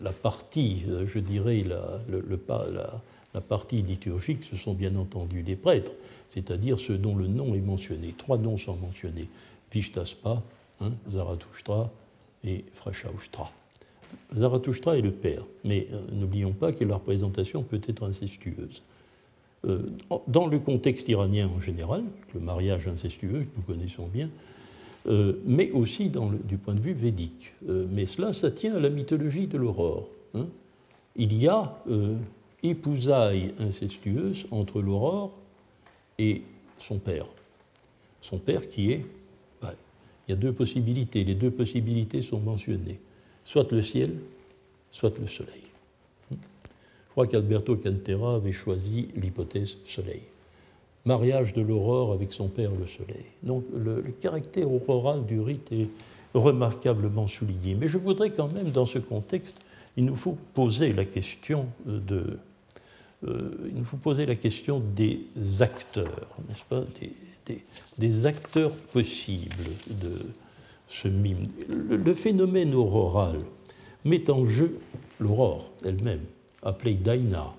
[0.03, 2.39] la, partie, je dirais, la, le,
[3.35, 5.93] la, partie liturgique, ce sont bien entendu les prêtres,
[6.29, 8.15] c'est-à-dire ceux dont le nom est mentionné.
[8.17, 9.29] Trois noms sont mentionnés
[9.73, 10.43] Vishtaspa,
[10.81, 11.91] hein, Zarathustra
[12.45, 13.51] et Frashaustra.
[14.37, 18.83] Zarathustra est le père, mais n'oublions pas que la représentation peut être incestueuse.
[19.67, 19.79] Euh,
[20.29, 22.05] dans le contexte iranien en général,
[22.35, 24.31] le mariage incestueux que nous connaissons bien,
[25.09, 27.53] euh, mais aussi du point de vue védique.
[27.69, 30.09] Euh, mais cela, ça tient à la mythologie de l'aurore.
[30.35, 30.47] Hein.
[31.17, 31.75] Il y a
[32.63, 35.33] épousailles incestueuses entre l'aurore
[36.19, 36.43] et
[36.79, 37.27] son père.
[38.21, 39.07] Son père qui est...
[39.63, 41.25] il y a deux possibilités.
[41.25, 43.01] Les deux possibilités sont mentionnées.
[43.47, 44.19] Soit le ciel,
[44.91, 45.67] soit le soleil
[47.17, 50.21] crois qu'Alberto Cantera avait choisi l'hypothèse soleil.
[51.07, 53.25] Mariage de l'aurore avec son père le soleil.
[53.43, 55.89] Donc le, caractère auroral du rite est
[56.35, 57.75] remarquablement souligné.
[57.75, 59.57] Mais je voudrais quand même, dans ce contexte,
[59.97, 62.39] il nous faut poser la question de,
[63.27, 65.23] euh, il nous faut poser la question des
[65.61, 67.65] acteurs, n'est-ce pas, des,
[67.97, 70.13] des, acteurs possibles de
[71.05, 73.41] le phénomène auroral
[74.05, 74.79] met en jeu
[75.21, 76.23] l'aurore elle-même,
[76.63, 77.55] appelée Daina,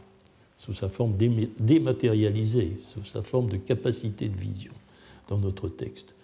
[0.57, 1.13] sous sa forme
[1.59, 4.71] dématérialisée, sous sa forme de capacité de vision
[5.28, 6.15] dans notre texte.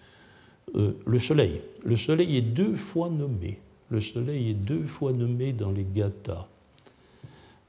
[0.76, 1.60] Euh, le soleil.
[1.84, 3.58] Le soleil est deux fois nommé.
[3.90, 6.48] Le soleil est deux fois nommé dans les gathas.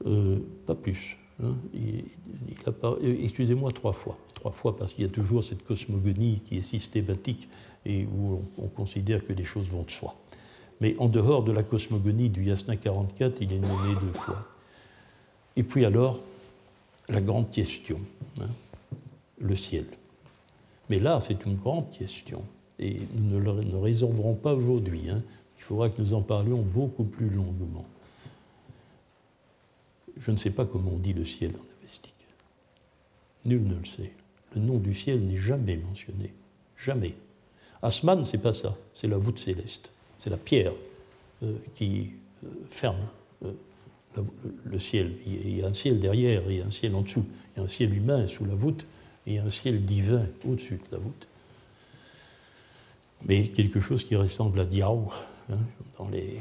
[0.06, 1.16] Euh, pas plus.
[1.42, 1.54] Hein.
[1.74, 4.18] Euh, excusez-moi, trois fois.
[4.34, 7.48] Trois fois parce qu'il y a toujours cette cosmogonie qui est systématique
[7.86, 10.16] et où on, considère que les choses vont de soi.
[10.80, 14.46] Mais en dehors de la cosmogonie du Yasna 44, il est nommé deux fois.
[15.54, 16.20] Et puis alors,
[17.08, 18.00] la grande question,
[18.40, 18.48] hein,
[19.38, 19.86] le ciel.
[20.90, 22.42] Mais là, c'est une grande question.
[22.78, 25.08] Et nous ne le résolverons pas aujourd'hui.
[25.08, 25.22] Hein.
[25.58, 27.86] Il faudra que nous en parlions beaucoup plus longuement.
[30.18, 32.12] Je ne sais pas comment on dit le ciel en avestique.
[33.44, 34.12] Nul ne le sait.
[34.54, 36.32] Le nom du ciel n'est jamais mentionné.
[36.76, 37.14] Jamais.
[37.86, 38.76] Asman, c'est pas ça.
[38.94, 39.90] C'est la voûte céleste.
[40.18, 40.72] C'est la pierre
[41.42, 42.10] euh, qui
[42.44, 43.06] euh, ferme
[43.44, 43.52] euh,
[44.64, 45.12] le, ciel.
[45.24, 47.24] Il y a un ciel derrière, il y a un ciel en dessous.
[47.54, 48.84] Il y a un ciel humain sous la voûte
[49.26, 51.28] et un ciel divin au-dessus de la voûte.
[53.24, 55.10] Mais quelque chose qui ressemble à Diao,
[55.50, 55.58] hein,
[55.98, 56.38] dans les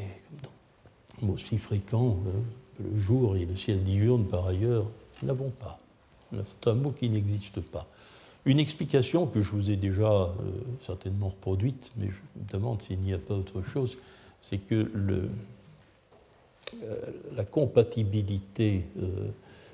[1.22, 2.42] mots si fréquents, hein,
[2.84, 4.88] le jour et le ciel diurne par ailleurs,
[5.22, 5.80] nous n'avons pas.
[6.32, 7.88] C'est un mot qui n'existe pas.
[8.46, 10.30] Une explication que je vous ai déjà euh,
[10.80, 13.98] certainement reproduite, mais je me demande s'il n'y a pas autre chose,
[14.40, 15.28] c'est que euh,
[17.36, 19.30] la compatibilité, euh,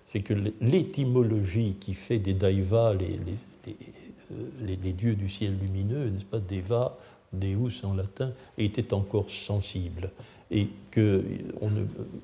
[0.06, 6.98] c'est que l'étymologie qui fait des daivas les, dieux du ciel lumineux, n'est-ce pas, deva,
[7.34, 10.12] deus en latin, était encore sensible.
[10.50, 11.24] Et que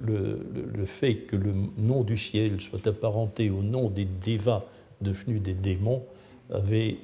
[0.02, 4.64] le, le, fait que le nom du ciel soit apparenté au nom des devas
[5.02, 6.04] devenus des démons
[6.54, 6.98] avait,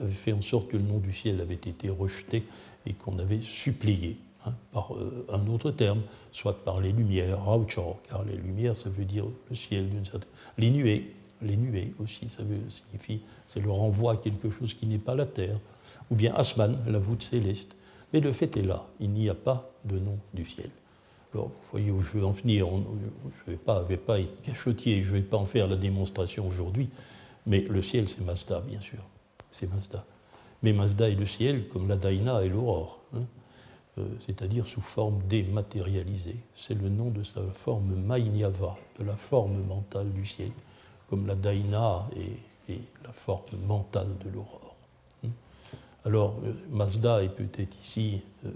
[0.00, 2.44] avait, fait en sorte que le nom du ciel avait été rejeté
[2.86, 4.16] et qu'on avait supplié
[4.46, 6.02] hein, par euh, un autre terme,
[6.32, 10.30] soit par les lumières, raucho, car les lumières ça veut dire le ciel d'une certaine.
[10.56, 14.86] Les nuées, les nuées aussi, ça veut, signifie, c'est le renvoi à quelque chose qui
[14.86, 15.58] n'est pas la terre,
[16.10, 17.74] ou bien Asman, la voûte céleste.
[18.12, 20.70] Mais le fait est là, il n'y a pas de nom du ciel.
[21.34, 22.66] Alors, vous voyez où je veux en venir.
[22.66, 25.76] Je ne vais pas, vais pas être cachotier, je ne vais pas en faire la
[25.76, 26.88] démonstration aujourd'hui,
[27.46, 28.98] mais le ciel, c'est Mazda, bien sûr.
[29.50, 30.04] C'est Mazda.
[30.62, 33.22] Mais Mazda est le ciel comme la Daina et l'aurore, hein.
[33.98, 36.36] euh, c'est-à-dire sous forme dématérialisée.
[36.54, 40.50] C'est le nom de sa forme Mainyava, de la forme mentale du ciel,
[41.08, 42.06] comme la Daina
[42.68, 44.68] est la forme mentale de l'aurore.
[46.04, 48.50] Alors, euh, Mazda est peut-être ici, euh,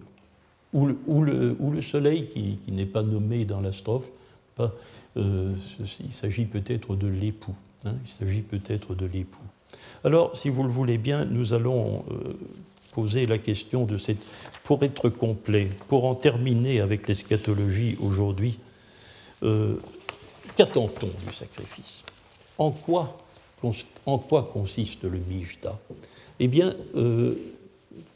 [0.72, 0.86] ou,
[1.22, 4.08] le, le, soleil qui, n'est pas nommé dans la strophe,
[5.16, 5.54] euh,
[6.00, 7.54] il s'agit peut-être de l'époux.
[7.84, 9.40] Hein, il s'agit peut-être de l'époux.
[10.04, 12.04] Alors, si vous le voulez bien, nous allons
[12.92, 14.18] poser la question de cette.
[14.64, 18.58] Pour être complet, pour en terminer avec l'eschatologie aujourd'hui,
[20.56, 22.02] qu'attend-on du sacrifice?
[22.58, 23.18] En quoi,
[24.06, 25.78] en quoi consiste le Mijda?
[26.40, 27.34] Eh bien, euh,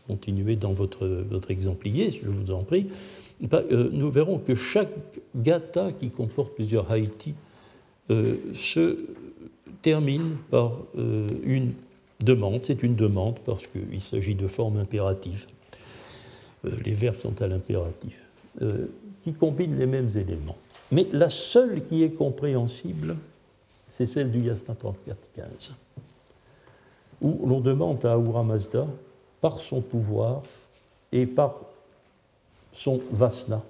[0.06, 2.88] continuez dans votre, votre exemplier, je vous en prie,
[3.52, 4.90] euh, nous verrons que chaque
[5.34, 7.34] gata qui comporte plusieurs Haïti
[8.10, 8.98] euh, se
[9.86, 11.72] termine par une
[12.18, 12.62] demande.
[12.64, 15.46] C'est une demande parce qu'il s'agit de formes impératives.
[16.64, 18.20] les verbes sont à l'impératif,
[19.22, 20.56] qui combinent les mêmes éléments.
[20.90, 23.14] Mais la seule qui est compréhensible,
[23.92, 25.70] c'est celle du Yasna 34.15
[27.20, 28.86] où l'on demande à Ahura Mazda,
[29.40, 30.42] par son pouvoir
[31.12, 31.54] et par
[32.72, 33.62] son vasna,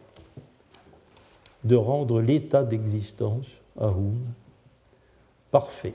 [1.63, 3.47] de rendre l'état d'existence,
[3.79, 4.17] Ahum,
[5.51, 5.95] parfait,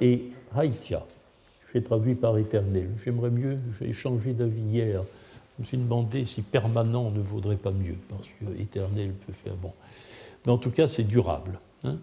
[0.00, 0.22] Et
[0.54, 1.04] Haïtia.
[1.72, 2.90] J'ai traduit par éternel.
[3.04, 5.02] J'aimerais mieux, j'ai changé d'avis hier.
[5.56, 9.54] Je me suis demandé si permanent ne vaudrait pas mieux, parce que éternel peut faire
[9.56, 9.72] bon.
[10.46, 11.58] Mais en tout cas, c'est durable.
[11.84, 11.98] Hein.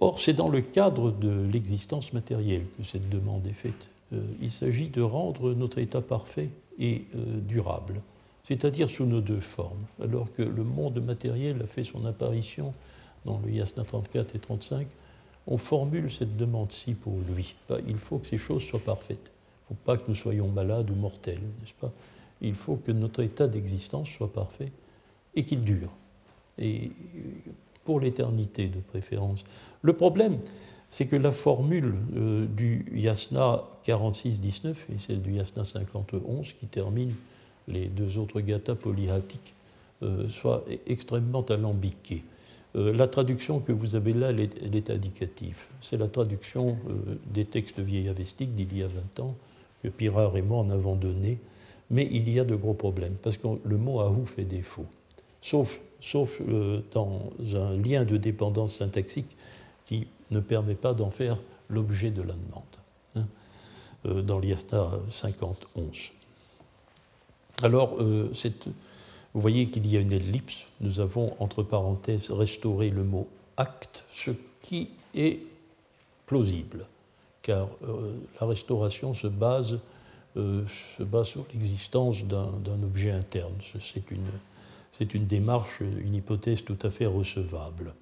[0.00, 3.88] Or, c'est dans le cadre de l'existence matérielle que cette demande est faite.
[4.12, 8.00] Euh, il s'agit de rendre notre état parfait et euh, durable,
[8.44, 12.72] c'est-à-dire sous nos deux formes, alors que le monde matériel a fait son apparition
[13.26, 14.86] dans le Yasna 34 et 35.
[15.46, 17.54] On formule cette demande-ci pour lui.
[17.86, 19.30] Il faut que ces choses soient parfaites.
[19.68, 21.92] Il ne faut pas que nous soyons malades ou mortels, n'est-ce pas?
[22.40, 24.70] Il faut que notre état d'existence soit parfait
[25.34, 25.90] et qu'il dure.
[26.58, 26.90] Et
[27.84, 29.44] pour l'éternité de préférence.
[29.82, 30.38] Le problème,
[30.90, 37.14] c'est que la formule euh, du Yasna 46-19 et celle du Yasna 50-11, qui termine
[37.68, 39.54] les deux autres gathas polyhatiques,
[40.02, 42.22] euh, soit extrêmement alambiquée.
[42.76, 44.40] Euh, la traduction que vous avez là, elle
[44.76, 45.64] est, indicative.
[45.80, 46.76] C'est la traduction
[47.32, 49.34] des textes vieillavestiques d'il y a 20 ans
[49.82, 51.38] que Pirard et moi en avons donné
[51.90, 54.86] mais il y a de gros problèmes, parce que le mot ahou fait défaut,
[55.40, 55.78] sauf,
[56.14, 59.36] euh, dans un lien de dépendance syntaxique
[59.84, 62.62] qui ne permet pas d'en faire l'objet de la demande,
[63.14, 63.26] hein,
[64.06, 66.10] euh, dans l'IASTA 5011.
[67.62, 68.30] Alors, euh,
[69.36, 73.28] vous voyez qu'il y a une ellipse, nous avons entre parenthèses restauré le mot
[73.58, 74.30] acte, ce
[74.62, 75.40] qui est
[76.24, 76.86] plausible,
[77.42, 77.68] car
[78.40, 79.78] la restauration se base
[80.36, 80.64] euh,
[80.98, 83.54] se base sur l'existence d'un objet interne.
[83.80, 84.26] C'est une,
[85.14, 87.94] une, démarche, une hypothèse tout à fait recevable.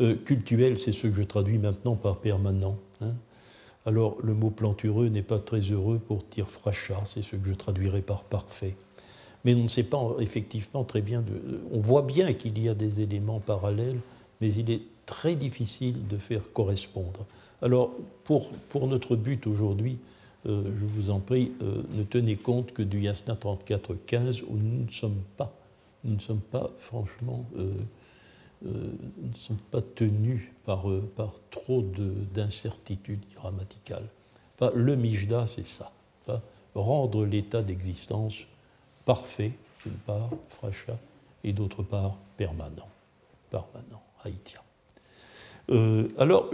[0.00, 2.76] Euh, cultuel, c'est ce que je traduis maintenant par permanent.
[3.02, 3.12] Hein.
[3.84, 8.02] Alors, le mot plantureux n'est pas très heureux pour tirfracha, c'est ce que je traduirais
[8.02, 8.74] par parfait.
[9.46, 11.22] Mais on ne sait pas effectivement très bien.
[11.70, 14.00] On voit bien qu'il y a des éléments parallèles,
[14.40, 17.24] mais il est très difficile de faire correspondre.
[17.62, 17.92] Alors,
[18.24, 19.98] pour, pour notre but aujourd'hui,
[20.46, 24.84] euh, je vous en prie, euh, ne tenez compte que du Yasna 34.15 où nous
[24.84, 25.54] ne sommes pas,
[26.02, 27.70] nous ne sommes pas franchement, euh,
[28.64, 31.84] nous ne sommes pas tenus par, par trop
[32.34, 34.08] d'incertitudes grammaticales.
[34.74, 35.92] le Mijda, c'est ça.
[36.74, 38.44] rendre l'état d'existence
[39.06, 39.52] parfait,
[39.84, 40.98] d'une part, fracha,
[41.42, 42.88] et d'autre part, permanent.
[43.50, 44.60] Permanent, haïtien.
[46.18, 46.50] alors,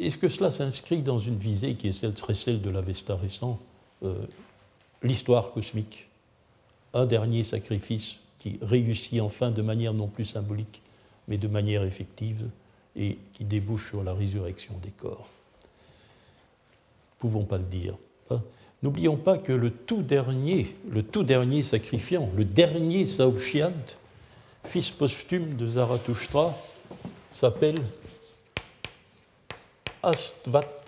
[0.00, 3.60] est-ce que cela s'inscrit dans une visée qui est celle, serait celle de l'Avesta récent,
[4.02, 4.14] euh,
[5.02, 6.08] l'histoire cosmique,
[6.92, 10.82] un dernier sacrifice qui réussit enfin de manière non plus symbolique,
[11.28, 12.48] mais de manière effective,
[12.96, 15.28] et qui débouche sur la résurrection des corps?
[17.18, 17.96] Pouvons pas le dire.
[18.30, 18.42] Hein.
[18.86, 20.76] N'oublions pas que le tout dernier,
[21.64, 23.72] sacrifiant, le dernier Saoshyant,
[24.62, 26.56] fils posthume de Zarathustra,
[27.32, 27.80] s'appelle
[30.04, 30.84] Astvat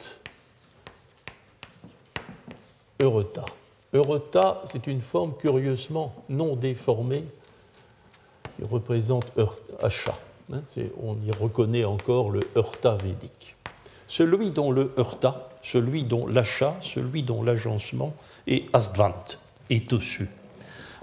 [3.00, 3.46] Eureta.
[3.92, 7.24] Eureta, c'est une forme curieusement non déformée
[8.54, 9.26] qui représente
[9.82, 10.16] Asha.
[10.52, 10.62] Hein,
[11.02, 13.56] on y reconnaît encore le Heurta védique.
[14.06, 18.14] Celui dont le Heurta, celui dont l'achat, celui dont l'agencement
[18.46, 19.24] est Astvant,
[19.70, 20.28] est au-dessus.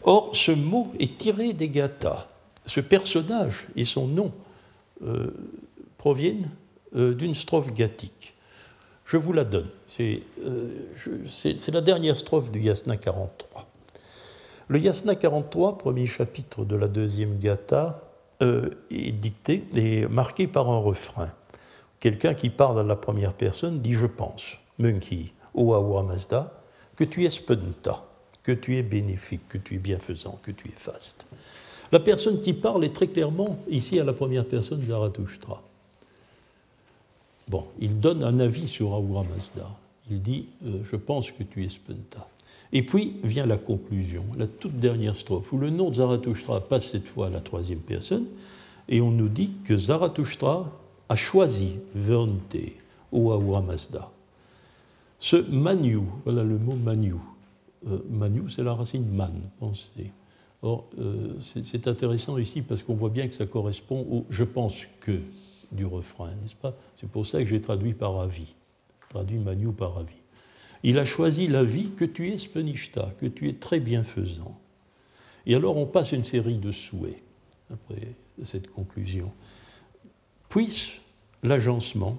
[0.04, 2.28] Or, ce mot est tiré des Gathas.
[2.68, 4.32] Ce personnage et son nom
[5.04, 5.32] euh,
[5.98, 6.50] proviennent
[6.96, 8.34] euh, d'une strophe gathique.
[9.06, 9.70] Je vous la donne.
[9.88, 10.70] C'est euh,
[11.72, 13.68] la dernière strophe du Yasna 43.
[14.68, 18.02] Le Yasna 43, premier chapitre de la deuxième Gatha,
[18.42, 21.32] est dicté et marqué par un refrain.
[22.06, 26.54] Quelqu'un qui parle à la première personne dit Je pense, Munki, Oawa Mazda,
[26.96, 28.06] que tu es spenta,
[28.44, 31.26] que tu es bénéfique, que tu es bienfaisant, que tu es faste.
[31.92, 35.64] La personne qui parle est très clairement, ici à la première personne, Zarathustra.
[37.48, 39.68] Bon, il donne un avis sur Ahura Mazda.
[40.12, 42.28] Il dit euh, Je pense que tu es Spenta.
[42.72, 46.92] Et puis vient la conclusion, la toute dernière strophe, où le nom de Zarathustra passe
[46.92, 48.28] cette fois à la troisième personne,
[48.90, 50.72] et on nous dit que Zarathustra
[51.10, 52.74] a choisi Vernte,
[53.12, 54.12] au Ahura Mazda.
[55.20, 57.16] Ce Manu, voilà le mot Manu.
[57.88, 60.12] Euh, manu, c'est la racine man, pensez.
[60.62, 64.86] Or, euh, c'est intéressant ici parce qu'on voit bien que ça correspond au je pense
[65.00, 65.20] que
[65.72, 66.74] du refrain, n'est-ce pas?
[66.96, 68.56] C'est pour ça que j'ai traduit par avis,
[69.10, 70.16] traduit Manu par avis.
[70.84, 74.60] Il a choisi la vie que tu es spenishta, que tu es très bienfaisant.
[75.46, 77.22] Et alors on passe une série de souhaits
[77.72, 79.32] après cette conclusion.
[80.56, 80.88] Puisse
[81.44, 82.18] l'agencement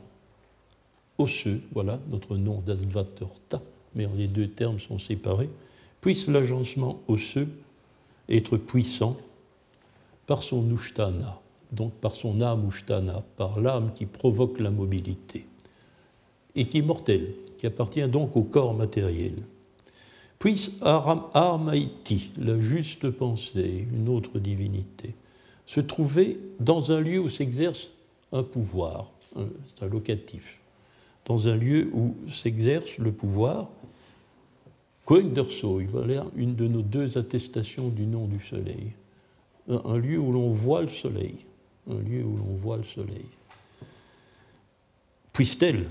[1.17, 3.63] osseux, voilà notre nom d'Asvatorta,
[3.95, 5.49] mais les deux termes sont séparés,
[6.03, 7.49] puisse l'agencement osseux
[8.29, 9.17] être puissant
[10.27, 11.41] par son ushtana,
[11.73, 15.47] donc par son âme Ushtana, par l'âme qui provoque la mobilité,
[16.55, 19.37] et qui est mortelle, qui appartient donc au corps matériel.
[20.39, 25.15] Puisse Armaïti, la juste pensée, une autre divinité,
[25.65, 27.89] se trouver dans un lieu où s'exerce
[28.33, 30.61] un pouvoir, c'est un locatif,
[31.25, 33.69] dans un lieu où s'exerce le pouvoir,
[35.05, 38.93] Koenderso, voilà une de nos deux attestations du nom du soleil,
[39.69, 41.37] un lieu où l'on voit le soleil.
[41.89, 43.27] Un lieu où l'on voit le soleil.
[45.33, 45.89] Puisse-t-elle,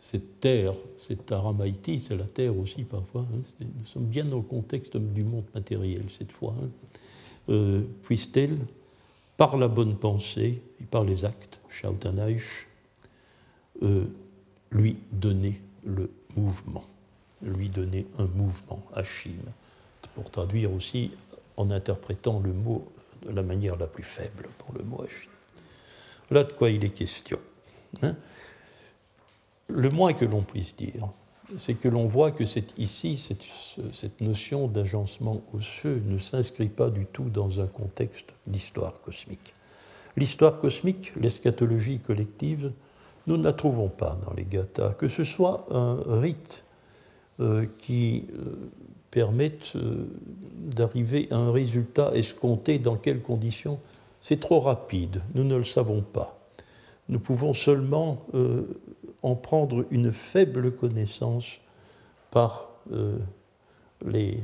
[0.00, 4.42] cette terre, cette Aramaïti, c'est la terre aussi parfois, hein, nous sommes bien dans le
[4.42, 6.68] contexte du monde matériel cette fois, hein,
[7.48, 8.58] euh, puisse-t-elle,
[9.36, 12.66] par la bonne pensée et par les actes, Shautanaïch,
[13.82, 14.04] euh,
[14.70, 16.84] lui donner le mouvement,
[17.42, 19.40] lui donner un mouvement, Hachim,
[20.14, 21.10] pour traduire aussi
[21.56, 22.90] en interprétant le mot
[23.26, 25.28] de la manière la plus faible pour le mot agir.
[26.28, 27.38] Voilà de quoi il est question.
[28.00, 28.16] Hein.
[29.68, 31.10] le moins que l'on puisse dire,
[31.58, 33.18] c'est que l'on voit que c'est ici,
[33.92, 39.54] cette notion d'agencement osseux ne s'inscrit pas du tout dans un contexte d'histoire cosmique.
[40.16, 42.72] L'histoire cosmique, l'eschatologie collective,
[43.26, 46.64] nous ne la trouvons pas dans les gathas, que ce soit un rite
[47.40, 48.70] euh, qui euh,
[49.10, 50.06] permette euh,
[50.54, 53.80] d'arriver à un résultat escompté dans quelles conditions,
[54.20, 56.38] c'est trop rapide, nous ne le savons pas.
[57.08, 58.24] Nous pouvons seulement
[59.22, 61.58] en prendre une faible connaissance
[62.30, 62.68] par
[64.06, 64.38] les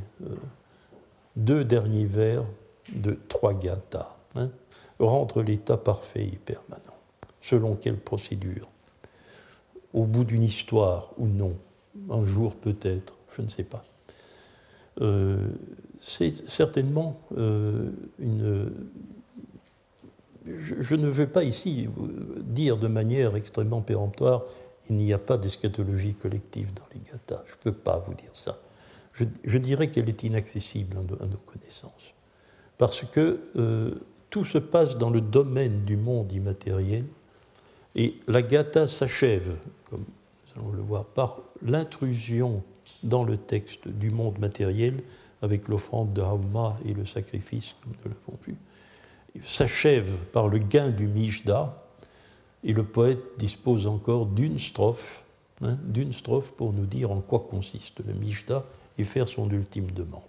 [1.37, 2.45] deux derniers vers
[2.93, 4.17] de trois gathas.
[4.35, 4.51] Hein,
[4.99, 6.83] rendre l'état parfait et permanent.
[7.41, 8.69] Selon quelle procédure
[9.93, 11.57] Au bout d'une histoire ou non
[12.11, 13.85] Un jour peut-être, je ne sais pas.
[15.01, 15.49] Euh,
[16.01, 18.73] c'est certainement euh, une...
[20.47, 21.89] Je, ne veux pas ici
[22.41, 24.45] dire de manière extrêmement péremptoire
[24.91, 27.45] il n'y a pas d'eschatologie collective dans les gathas.
[27.47, 28.59] Je ne peux pas vous dire ça.
[29.13, 32.15] Je, dirais qu'elle est inaccessible à nos, connaissances.
[32.79, 33.95] Parce que euh,
[34.31, 37.05] tout se passe dans le domaine du monde immatériel
[37.95, 39.57] et la gata s'achève,
[39.91, 42.63] comme nous allons le voir, par l'intrusion
[43.03, 45.03] dans le texte du monde matériel
[45.43, 48.57] avec l'offrande de Hauma et le sacrifice, comme nous l'avons vu,
[49.45, 51.85] s'achève par le gain du Mishda,
[52.65, 55.23] et le poète dispose encore d'une strophe,
[55.63, 58.65] hein, d'une strophe pour nous dire en quoi consiste le Mishda
[58.99, 60.23] et faire son ultime demande.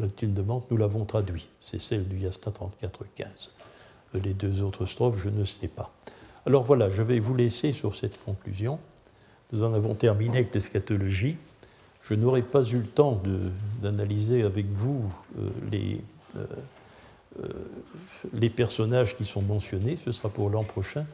[0.00, 3.50] L'ultime demande, nous l'avons traduit, c'est celle du Yasna 34-15.
[4.14, 5.92] Les deux autres strophes, je ne sais pas.
[6.46, 8.78] Alors voilà, je vais vous laisser sur cette conclusion.
[9.52, 11.36] Nous en avons terminé avec l'eschatologie.
[12.02, 13.20] Je n'aurai pas eu le temps
[13.82, 16.00] d'analyser avec vous euh, les,
[16.36, 16.46] euh,
[17.42, 17.48] euh,
[18.32, 19.98] les personnages qui sont mentionnés.
[20.04, 21.04] Ce sera pour l'an prochain.